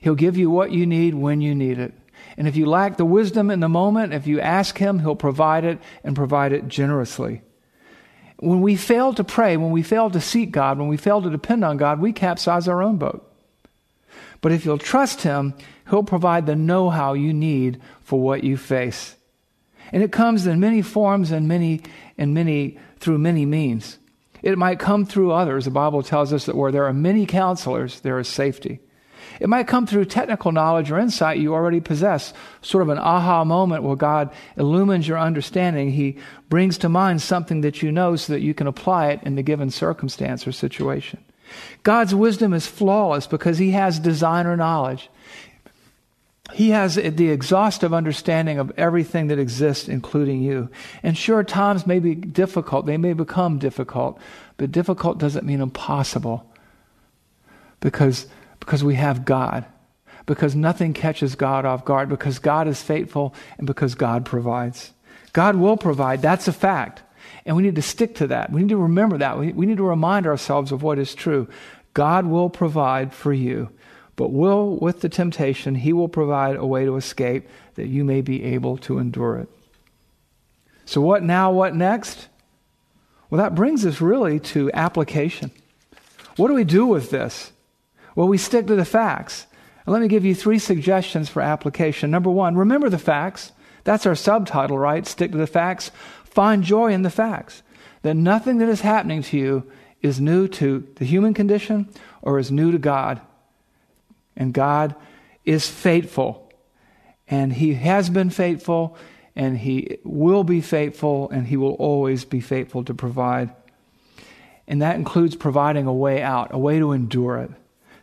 He'll 0.00 0.14
give 0.14 0.36
you 0.36 0.50
what 0.50 0.72
you 0.72 0.86
need 0.86 1.14
when 1.14 1.40
you 1.40 1.54
need 1.54 1.78
it. 1.78 1.94
And 2.36 2.46
if 2.46 2.56
you 2.56 2.66
lack 2.66 2.96
the 2.96 3.04
wisdom 3.04 3.50
in 3.50 3.60
the 3.60 3.68
moment, 3.68 4.12
if 4.12 4.26
you 4.26 4.40
ask 4.40 4.78
Him, 4.78 4.98
He'll 4.98 5.16
provide 5.16 5.64
it 5.64 5.78
and 6.04 6.16
provide 6.16 6.52
it 6.52 6.68
generously. 6.68 7.42
When 8.38 8.60
we 8.60 8.76
fail 8.76 9.14
to 9.14 9.24
pray, 9.24 9.56
when 9.56 9.70
we 9.70 9.82
fail 9.82 10.10
to 10.10 10.20
seek 10.20 10.50
God, 10.50 10.78
when 10.78 10.88
we 10.88 10.96
fail 10.96 11.22
to 11.22 11.30
depend 11.30 11.64
on 11.64 11.76
God, 11.76 12.00
we 12.00 12.12
capsize 12.12 12.68
our 12.68 12.82
own 12.82 12.96
boat. 12.96 13.22
But 14.40 14.52
if 14.52 14.64
you'll 14.64 14.78
trust 14.78 15.22
Him, 15.22 15.54
He'll 15.88 16.04
provide 16.04 16.46
the 16.46 16.56
know 16.56 16.90
how 16.90 17.14
you 17.14 17.32
need 17.32 17.80
for 18.02 18.20
what 18.20 18.44
you 18.44 18.56
face. 18.56 19.16
And 19.92 20.02
it 20.02 20.12
comes 20.12 20.46
in 20.46 20.60
many 20.60 20.82
forms 20.82 21.30
and 21.30 21.48
many, 21.48 21.82
and 22.18 22.34
many, 22.34 22.78
through 22.98 23.18
many 23.18 23.46
means. 23.46 23.98
It 24.42 24.58
might 24.58 24.78
come 24.78 25.06
through 25.06 25.32
others. 25.32 25.64
The 25.64 25.70
Bible 25.70 26.02
tells 26.02 26.32
us 26.32 26.46
that 26.46 26.56
where 26.56 26.72
there 26.72 26.84
are 26.84 26.92
many 26.92 27.24
counselors, 27.24 28.00
there 28.00 28.18
is 28.18 28.28
safety. 28.28 28.80
It 29.40 29.48
might 29.48 29.66
come 29.66 29.86
through 29.86 30.06
technical 30.06 30.52
knowledge 30.52 30.90
or 30.90 30.98
insight 30.98 31.38
you 31.38 31.54
already 31.54 31.80
possess, 31.80 32.32
sort 32.62 32.82
of 32.82 32.88
an 32.88 32.98
aha 32.98 33.44
moment 33.44 33.82
where 33.82 33.96
God 33.96 34.32
illumines 34.56 35.06
your 35.06 35.18
understanding. 35.18 35.92
He 35.92 36.16
brings 36.48 36.78
to 36.78 36.88
mind 36.88 37.22
something 37.22 37.60
that 37.62 37.82
you 37.82 37.92
know 37.92 38.16
so 38.16 38.32
that 38.32 38.40
you 38.40 38.54
can 38.54 38.66
apply 38.66 39.08
it 39.08 39.22
in 39.22 39.34
the 39.34 39.42
given 39.42 39.70
circumstance 39.70 40.46
or 40.46 40.52
situation. 40.52 41.22
God's 41.82 42.14
wisdom 42.14 42.52
is 42.52 42.66
flawless 42.66 43.26
because 43.26 43.58
He 43.58 43.72
has 43.72 43.98
designer 43.98 44.56
knowledge. 44.56 45.08
He 46.54 46.70
has 46.70 46.94
the 46.94 47.30
exhaustive 47.30 47.92
understanding 47.92 48.58
of 48.58 48.72
everything 48.76 49.26
that 49.28 49.38
exists, 49.38 49.88
including 49.88 50.42
you. 50.42 50.70
And 51.02 51.18
sure, 51.18 51.42
times 51.42 51.86
may 51.86 51.98
be 51.98 52.14
difficult, 52.14 52.86
they 52.86 52.96
may 52.96 53.14
become 53.14 53.58
difficult, 53.58 54.18
but 54.56 54.70
difficult 54.70 55.18
doesn't 55.18 55.44
mean 55.44 55.60
impossible 55.60 56.48
because, 57.80 58.26
because 58.66 58.82
we 58.82 58.96
have 58.96 59.24
God, 59.24 59.64
because 60.26 60.56
nothing 60.56 60.92
catches 60.92 61.36
God 61.36 61.64
off 61.64 61.84
guard, 61.84 62.08
because 62.08 62.40
God 62.40 62.66
is 62.66 62.82
faithful, 62.82 63.32
and 63.58 63.66
because 63.66 63.94
God 63.94 64.26
provides. 64.26 64.92
God 65.32 65.54
will 65.54 65.76
provide, 65.76 66.20
that's 66.20 66.48
a 66.48 66.52
fact. 66.52 67.02
And 67.44 67.54
we 67.54 67.62
need 67.62 67.76
to 67.76 67.82
stick 67.82 68.16
to 68.16 68.26
that. 68.26 68.50
We 68.50 68.62
need 68.62 68.70
to 68.70 68.76
remember 68.76 69.18
that. 69.18 69.38
We, 69.38 69.66
need 69.66 69.76
to 69.76 69.84
remind 69.84 70.26
ourselves 70.26 70.72
of 70.72 70.82
what 70.82 70.98
is 70.98 71.14
true. 71.14 71.46
God 71.94 72.26
will 72.26 72.50
provide 72.50 73.14
for 73.14 73.32
you. 73.32 73.70
But 74.16 74.32
will, 74.32 74.76
with 74.78 75.00
the 75.00 75.08
temptation, 75.08 75.76
he 75.76 75.92
will 75.92 76.08
provide 76.08 76.56
a 76.56 76.66
way 76.66 76.84
to 76.86 76.96
escape 76.96 77.48
that 77.74 77.86
you 77.86 78.02
may 78.02 78.20
be 78.20 78.42
able 78.42 78.78
to 78.78 78.98
endure 78.98 79.36
it. 79.36 79.48
So, 80.86 81.00
what 81.00 81.22
now? 81.22 81.52
What 81.52 81.74
next? 81.74 82.28
Well, 83.28 83.40
that 83.40 83.54
brings 83.54 83.84
us 83.84 84.00
really 84.00 84.40
to 84.40 84.72
application. 84.72 85.52
What 86.36 86.48
do 86.48 86.54
we 86.54 86.64
do 86.64 86.86
with 86.86 87.10
this? 87.10 87.52
Well, 88.16 88.26
we 88.26 88.38
stick 88.38 88.66
to 88.66 88.74
the 88.74 88.84
facts. 88.84 89.46
And 89.84 89.92
let 89.92 90.02
me 90.02 90.08
give 90.08 90.24
you 90.24 90.34
three 90.34 90.58
suggestions 90.58 91.28
for 91.28 91.40
application. 91.40 92.10
Number 92.10 92.30
one, 92.30 92.56
remember 92.56 92.88
the 92.88 92.98
facts. 92.98 93.52
That's 93.84 94.06
our 94.06 94.16
subtitle, 94.16 94.76
right? 94.76 95.06
Stick 95.06 95.30
to 95.30 95.38
the 95.38 95.46
facts. 95.46 95.92
Find 96.24 96.64
joy 96.64 96.92
in 96.92 97.02
the 97.02 97.10
facts. 97.10 97.62
That 98.02 98.14
nothing 98.14 98.58
that 98.58 98.68
is 98.68 98.80
happening 98.80 99.22
to 99.22 99.36
you 99.36 99.70
is 100.02 100.20
new 100.20 100.48
to 100.48 100.86
the 100.96 101.04
human 101.04 101.34
condition 101.34 101.88
or 102.22 102.38
is 102.38 102.50
new 102.50 102.72
to 102.72 102.78
God. 102.78 103.20
And 104.36 104.52
God 104.52 104.96
is 105.44 105.68
faithful. 105.68 106.52
And 107.28 107.52
He 107.52 107.74
has 107.74 108.10
been 108.10 108.30
faithful, 108.30 108.96
and 109.34 109.58
He 109.58 109.98
will 110.04 110.44
be 110.44 110.60
faithful, 110.60 111.28
and 111.30 111.46
He 111.46 111.56
will 111.56 111.74
always 111.74 112.24
be 112.24 112.40
faithful 112.40 112.84
to 112.84 112.94
provide. 112.94 113.50
And 114.68 114.82
that 114.82 114.96
includes 114.96 115.36
providing 115.36 115.86
a 115.86 115.92
way 115.92 116.22
out, 116.22 116.52
a 116.52 116.58
way 116.58 116.78
to 116.78 116.92
endure 116.92 117.38
it. 117.38 117.50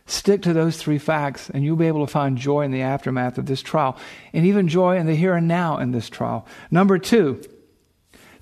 Stick 0.06 0.42
to 0.42 0.52
those 0.52 0.76
three 0.76 0.98
facts, 0.98 1.48
and 1.48 1.64
you'll 1.64 1.76
be 1.76 1.86
able 1.86 2.04
to 2.06 2.12
find 2.12 2.36
joy 2.36 2.62
in 2.62 2.72
the 2.72 2.82
aftermath 2.82 3.38
of 3.38 3.46
this 3.46 3.62
trial, 3.62 3.96
and 4.32 4.44
even 4.44 4.68
joy 4.68 4.98
in 4.98 5.06
the 5.06 5.14
here 5.14 5.34
and 5.34 5.48
now 5.48 5.78
in 5.78 5.92
this 5.92 6.10
trial. 6.10 6.46
Number 6.70 6.98
two, 6.98 7.42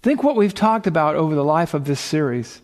think 0.02 0.24
what 0.24 0.34
we've 0.34 0.54
talked 0.54 0.88
about 0.88 1.14
over 1.14 1.34
the 1.34 1.44
life 1.44 1.72
of 1.74 1.84
this 1.84 2.00
series. 2.00 2.60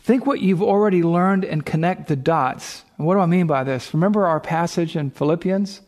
Think 0.00 0.26
what 0.26 0.40
you've 0.40 0.62
already 0.62 1.02
learned 1.02 1.44
and 1.44 1.64
connect 1.64 2.08
the 2.08 2.16
dots. 2.16 2.82
And 2.96 3.06
what 3.06 3.14
do 3.14 3.20
I 3.20 3.26
mean 3.26 3.46
by 3.46 3.62
this? 3.62 3.92
Remember 3.94 4.26
our 4.26 4.40
passage 4.40 4.96
in 4.96 5.10
Philippians? 5.10 5.82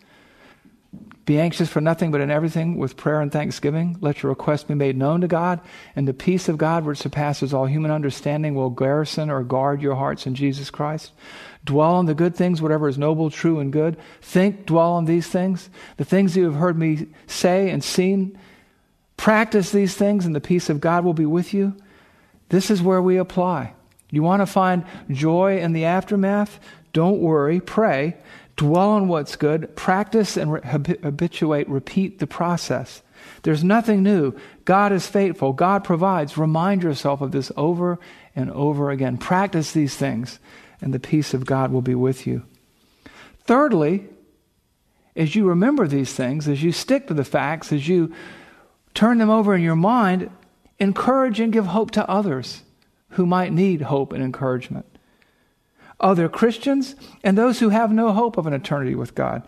Be 1.26 1.38
anxious 1.38 1.68
for 1.68 1.80
nothing, 1.80 2.10
but 2.10 2.20
in 2.20 2.30
everything 2.30 2.76
with 2.76 2.96
prayer 2.96 3.20
and 3.20 3.30
thanksgiving. 3.30 3.96
Let 4.00 4.22
your 4.22 4.30
requests 4.30 4.64
be 4.64 4.74
made 4.74 4.96
known 4.96 5.20
to 5.20 5.28
God, 5.28 5.60
and 5.94 6.08
the 6.08 6.14
peace 6.14 6.48
of 6.48 6.58
God, 6.58 6.84
which 6.84 6.98
surpasses 6.98 7.54
all 7.54 7.66
human 7.66 7.90
understanding, 7.90 8.54
will 8.54 8.70
garrison 8.70 9.30
or 9.30 9.42
guard 9.42 9.82
your 9.82 9.94
hearts 9.94 10.26
in 10.26 10.34
Jesus 10.34 10.70
Christ. 10.70 11.12
Dwell 11.64 11.94
on 11.94 12.06
the 12.06 12.14
good 12.14 12.34
things, 12.34 12.62
whatever 12.62 12.88
is 12.88 12.98
noble, 12.98 13.30
true, 13.30 13.60
and 13.60 13.72
good. 13.72 13.96
Think, 14.22 14.66
dwell 14.66 14.92
on 14.92 15.04
these 15.04 15.28
things. 15.28 15.68
The 15.98 16.04
things 16.04 16.36
you 16.36 16.44
have 16.44 16.54
heard 16.54 16.78
me 16.78 17.06
say 17.26 17.70
and 17.70 17.84
seen. 17.84 18.38
Practice 19.16 19.70
these 19.70 19.94
things, 19.94 20.24
and 20.24 20.34
the 20.34 20.40
peace 20.40 20.70
of 20.70 20.80
God 20.80 21.04
will 21.04 21.14
be 21.14 21.26
with 21.26 21.52
you. 21.52 21.76
This 22.48 22.70
is 22.70 22.82
where 22.82 23.02
we 23.02 23.18
apply. 23.18 23.74
You 24.10 24.22
want 24.22 24.40
to 24.40 24.46
find 24.46 24.84
joy 25.10 25.58
in 25.58 25.74
the 25.74 25.84
aftermath? 25.84 26.58
Don't 26.92 27.20
worry, 27.20 27.60
pray, 27.60 28.16
dwell 28.60 28.90
on 28.90 29.08
what's 29.08 29.36
good, 29.36 29.74
practice 29.74 30.36
and 30.36 30.52
re- 30.52 30.60
habituate, 30.62 31.66
repeat 31.66 32.18
the 32.18 32.26
process. 32.26 33.00
There's 33.42 33.64
nothing 33.64 34.02
new. 34.02 34.34
God 34.66 34.92
is 34.92 35.06
faithful, 35.06 35.54
God 35.54 35.82
provides. 35.82 36.36
Remind 36.36 36.82
yourself 36.82 37.22
of 37.22 37.32
this 37.32 37.50
over 37.56 37.98
and 38.36 38.50
over 38.50 38.90
again. 38.90 39.16
Practice 39.16 39.72
these 39.72 39.96
things, 39.96 40.38
and 40.82 40.92
the 40.92 41.00
peace 41.00 41.32
of 41.32 41.46
God 41.46 41.72
will 41.72 41.80
be 41.80 41.94
with 41.94 42.26
you. 42.26 42.42
Thirdly, 43.44 44.04
as 45.16 45.34
you 45.34 45.48
remember 45.48 45.88
these 45.88 46.12
things, 46.12 46.46
as 46.46 46.62
you 46.62 46.70
stick 46.70 47.06
to 47.06 47.14
the 47.14 47.24
facts, 47.24 47.72
as 47.72 47.88
you 47.88 48.14
turn 48.92 49.16
them 49.16 49.30
over 49.30 49.54
in 49.54 49.62
your 49.62 49.74
mind, 49.74 50.30
encourage 50.78 51.40
and 51.40 51.50
give 51.50 51.64
hope 51.64 51.92
to 51.92 52.06
others 52.10 52.62
who 53.12 53.24
might 53.24 53.54
need 53.54 53.80
hope 53.80 54.12
and 54.12 54.22
encouragement. 54.22 54.89
Other 56.00 56.28
Christians 56.28 56.96
and 57.22 57.36
those 57.36 57.60
who 57.60 57.68
have 57.68 57.92
no 57.92 58.12
hope 58.12 58.36
of 58.36 58.46
an 58.46 58.52
eternity 58.52 58.94
with 58.94 59.14
God. 59.14 59.42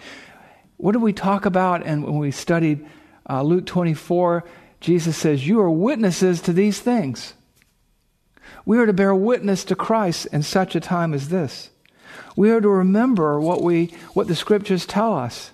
What 0.77 0.93
did 0.93 1.03
we 1.03 1.13
talk 1.13 1.47
about? 1.47 1.87
And 1.87 2.05
when 2.05 2.19
we 2.19 2.31
studied 2.31 2.87
uh, 3.29 3.43
Luke 3.43 3.67
24, 3.67 4.45
Jesus 4.81 5.17
says, 5.17 5.47
You 5.47 5.61
are 5.61 5.71
witnesses 5.71 6.41
to 6.43 6.53
these 6.53 6.81
things. 6.81 7.35
We 8.65 8.79
are 8.79 8.87
to 8.87 8.93
bear 8.93 9.15
witness 9.15 9.65
to 9.65 9.77
Christ 9.77 10.27
in 10.33 10.43
such 10.43 10.75
a 10.75 10.81
time 10.81 11.15
as 11.15 11.29
this. 11.29 11.71
We 12.37 12.51
are 12.51 12.61
to 12.61 12.69
remember 12.69 13.41
what, 13.41 13.63
we, 13.63 13.95
what 14.13 14.27
the 14.27 14.35
scriptures 14.35 14.87
tell 14.87 15.15
us. 15.15 15.53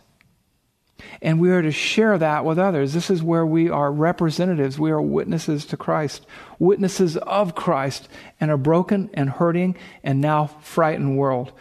And 1.22 1.40
we 1.40 1.50
are 1.50 1.62
to 1.62 1.70
share 1.70 2.18
that 2.18 2.44
with 2.44 2.58
others. 2.58 2.92
This 2.92 3.10
is 3.10 3.22
where 3.22 3.46
we 3.46 3.70
are 3.70 3.92
representatives. 3.92 4.78
We 4.78 4.90
are 4.90 5.00
witnesses 5.00 5.64
to 5.66 5.76
Christ, 5.76 6.26
witnesses 6.58 7.16
of 7.16 7.54
Christ 7.54 8.08
in 8.40 8.50
a 8.50 8.58
broken 8.58 9.10
and 9.14 9.30
hurting 9.30 9.76
and 10.02 10.20
now 10.20 10.46
frightened 10.46 11.16
world. 11.16 11.52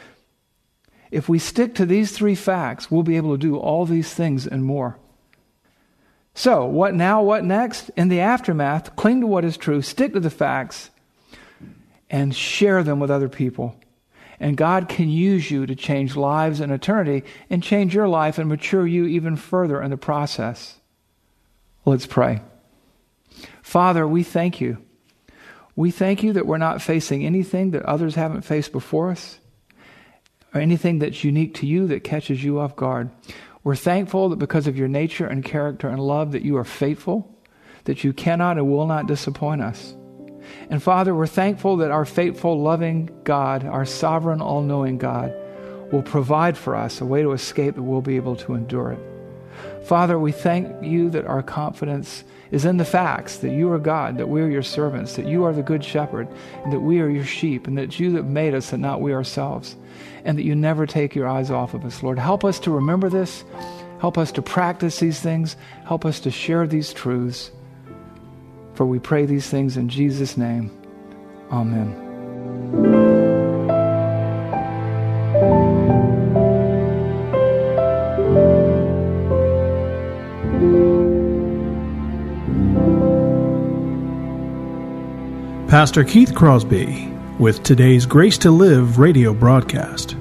If 1.12 1.30
we 1.30 1.40
stick 1.40 1.76
to 1.76 1.86
these 1.86 2.12
three 2.12 2.36
facts, 2.36 2.92
we'll 2.92 3.04
be 3.04 3.18
able 3.18 3.34
to 3.34 3.38
do 3.38 3.58
all 3.58 3.86
these 3.86 4.14
things 4.14 4.46
and 4.46 4.64
more. 4.64 4.98
So, 6.34 6.66
what 6.66 6.94
now? 6.94 7.24
What 7.24 7.44
next? 7.44 7.90
In 7.96 8.10
the 8.10 8.20
aftermath, 8.20 8.96
cling 8.96 9.22
to 9.22 9.28
what 9.28 9.44
is 9.44 9.58
true, 9.58 9.82
stick 9.82 10.14
to 10.14 10.20
the 10.20 10.30
facts, 10.30 10.92
and 12.10 12.36
share 12.36 12.84
them 12.84 13.00
with 13.00 13.10
other 13.10 13.30
people. 13.30 13.76
And 14.40 14.56
God 14.56 14.88
can 14.88 15.10
use 15.10 15.50
you 15.50 15.66
to 15.66 15.76
change 15.76 16.16
lives 16.16 16.62
in 16.62 16.72
eternity 16.72 17.24
and 17.50 17.64
change 17.64 17.96
your 17.96 18.08
life 18.08 18.38
and 18.38 18.48
mature 18.48 18.86
you 18.86 19.06
even 19.06 19.36
further 19.36 19.82
in 19.82 19.90
the 19.90 19.98
process. 19.98 20.76
Let's 21.86 22.06
pray. 22.06 22.42
Father, 23.62 24.08
we 24.08 24.24
thank 24.24 24.62
you. 24.62 24.78
We 25.76 25.92
thank 25.92 26.24
you 26.24 26.34
that 26.34 26.46
we're 26.46 26.58
not 26.58 26.82
facing 26.82 27.26
anything 27.26 27.72
that 27.72 27.84
others 27.84 28.16
haven't 28.16 28.42
faced 28.42 28.72
before 28.72 29.12
us 29.12 29.40
or 30.54 30.62
anything 30.62 31.00
that's 31.00 31.24
unique 31.24 31.56
to 31.56 31.68
you 31.68 31.88
that 31.88 32.04
catches 32.04 32.44
you 32.44 32.60
off 32.60 32.76
guard. 32.76 33.10
We're 33.64 33.76
thankful 33.76 34.30
that 34.30 34.38
because 34.38 34.68
of 34.68 34.78
your 34.78 34.88
nature 34.88 35.28
and 35.28 35.44
character 35.44 35.90
and 35.90 36.00
love 36.00 36.32
that 36.32 36.44
you 36.44 36.58
are 36.58 36.64
faithful, 36.64 37.36
that 37.84 38.04
you 38.04 38.14
cannot 38.14 38.58
and 38.58 38.72
will 38.72 38.88
not 38.88 39.08
disappoint 39.08 39.62
us. 39.62 39.97
And 40.70 40.82
Father, 40.82 41.16
we're 41.16 41.28
thankful 41.28 41.78
that 41.78 41.92
our 41.92 42.06
faithful, 42.06 42.62
loving 42.62 43.10
God, 43.24 43.66
our 43.66 43.86
sovereign, 43.86 44.42
all 44.42 44.62
knowing 44.62 44.98
God, 44.98 45.34
will 45.92 46.04
provide 46.04 46.58
for 46.58 46.76
us 46.76 47.00
a 47.00 47.06
way 47.06 47.22
to 47.22 47.32
escape 47.32 47.76
that 47.76 47.84
we'll 47.84 48.02
be 48.02 48.18
able 48.18 48.36
to 48.38 48.54
endure 48.54 48.92
it. 48.92 49.00
Father, 49.86 50.20
we 50.20 50.32
thank 50.32 50.84
you 50.84 51.10
that 51.12 51.26
our 51.26 51.42
confidence 51.42 52.24
is 52.52 52.66
in 52.66 52.78
the 52.78 52.86
facts 52.86 53.38
that 53.38 53.52
you 53.52 53.72
are 53.72 53.80
God, 53.80 54.18
that 54.18 54.30
we 54.30 54.42
are 54.42 54.50
your 54.50 54.64
servants, 54.64 55.16
that 55.16 55.28
you 55.28 55.44
are 55.44 55.54
the 55.54 55.64
good 55.64 55.84
shepherd, 55.84 56.28
and 56.64 56.72
that 56.74 56.80
we 56.80 57.00
are 57.00 57.10
your 57.10 57.26
sheep, 57.26 57.68
and 57.68 57.78
that 57.78 58.00
you 58.00 58.12
that 58.14 58.24
made 58.24 58.54
us 58.54 58.74
and 58.74 58.82
not 58.82 59.02
we 59.02 59.14
ourselves, 59.14 59.76
and 60.26 60.38
that 60.38 60.44
you 60.44 60.56
never 60.56 60.86
take 60.86 61.16
your 61.16 61.28
eyes 61.28 61.52
off 61.52 61.74
of 61.74 61.86
us. 61.86 62.04
Lord, 62.04 62.20
help 62.20 62.44
us 62.44 62.60
to 62.62 62.72
remember 62.72 63.10
this. 63.10 63.44
Help 64.00 64.18
us 64.18 64.32
to 64.34 64.42
practice 64.42 65.00
these 65.00 65.20
things. 65.20 65.56
Help 65.86 66.06
us 66.06 66.20
to 66.22 66.32
share 66.32 66.68
these 66.68 66.94
truths. 66.94 67.52
For 68.78 68.86
we 68.86 69.00
pray 69.00 69.26
these 69.26 69.50
things 69.50 69.76
in 69.76 69.90
Jesus' 69.90 70.38
name. 70.38 70.70
Amen. 71.52 71.96
Pastor 85.68 86.04
Keith 86.04 86.36
Crosby 86.36 87.12
with 87.40 87.64
today's 87.64 88.06
Grace 88.06 88.38
to 88.38 88.52
Live 88.52 89.00
radio 89.00 89.34
broadcast. 89.34 90.16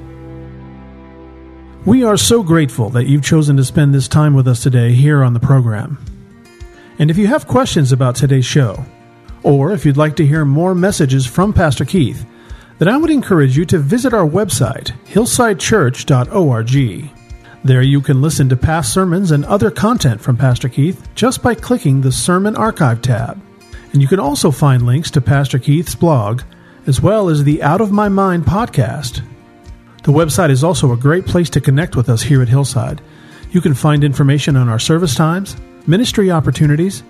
We 1.85 2.05
are 2.05 2.17
so 2.17 2.43
grateful 2.43 2.89
that 2.89 3.05
you've 3.05 3.23
chosen 3.23 3.59
to 3.59 3.65
spend 3.67 3.95
this 3.95 4.09
time 4.09 4.33
with 4.33 4.49
us 4.49 4.63
today 4.63 4.95
here 4.95 5.23
on 5.23 5.35
the 5.35 5.41
program. 5.41 5.99
And 6.99 7.11
if 7.11 7.19
you 7.19 7.27
have 7.27 7.47
questions 7.47 7.93
about 7.93 8.17
today's 8.17 8.47
show, 8.47 8.85
or 9.43 9.73
if 9.73 9.85
you'd 9.85 9.97
like 9.97 10.17
to 10.17 10.27
hear 10.27 10.45
more 10.45 10.75
messages 10.75 11.27
from 11.27 11.53
Pastor 11.53 11.85
Keith, 11.85 12.27
then 12.79 12.89
I 12.89 12.97
would 12.97 13.11
encourage 13.11 13.57
you 13.57 13.65
to 13.67 13.79
visit 13.79 14.13
our 14.13 14.27
website, 14.27 14.93
hillsidechurch.org. 15.07 17.11
There 17.65 17.83
you 17.83 18.01
can 18.01 18.23
listen 18.23 18.49
to 18.49 18.57
past 18.57 18.93
sermons 18.93 19.31
and 19.31 19.45
other 19.45 19.71
content 19.71 20.21
from 20.21 20.37
Pastor 20.37 20.69
Keith 20.69 21.09
just 21.15 21.43
by 21.43 21.55
clicking 21.55 22.01
the 22.01 22.13
Sermon 22.13 22.57
Archive 22.57 23.03
tab. 23.03 23.41
And 23.93 24.03
you 24.03 24.09
can 24.09 24.21
also 24.21 24.51
find 24.51 24.85
links 24.85 25.11
to 25.13 25.21
Pastor 25.21 25.59
Keith's 25.59 25.95
blog, 25.95 26.43
as 26.87 27.01
well 27.01 27.29
as 27.29 27.45
the 27.45 27.63
Out 27.63 27.81
of 27.81 27.93
My 27.93 28.09
Mind 28.09 28.45
podcast 28.45 29.23
the 30.07 30.13
website 30.13 30.51
is 30.51 30.63
also 30.63 30.93
a 30.93 30.97
great 30.97 31.27
place 31.27 31.51
to 31.51 31.61
connect 31.61 31.97
with 31.97 32.09
us 32.09 32.23
here 32.23 32.41
at 32.41 32.49
Hillside. 32.49 33.01
You 33.57 33.63
can 33.63 33.73
find 33.73 34.05
information 34.05 34.55
on 34.55 34.69
our 34.69 34.79
service 34.79 35.15
times, 35.15 35.57
ministry 35.87 36.31
opportunities, 36.31 37.03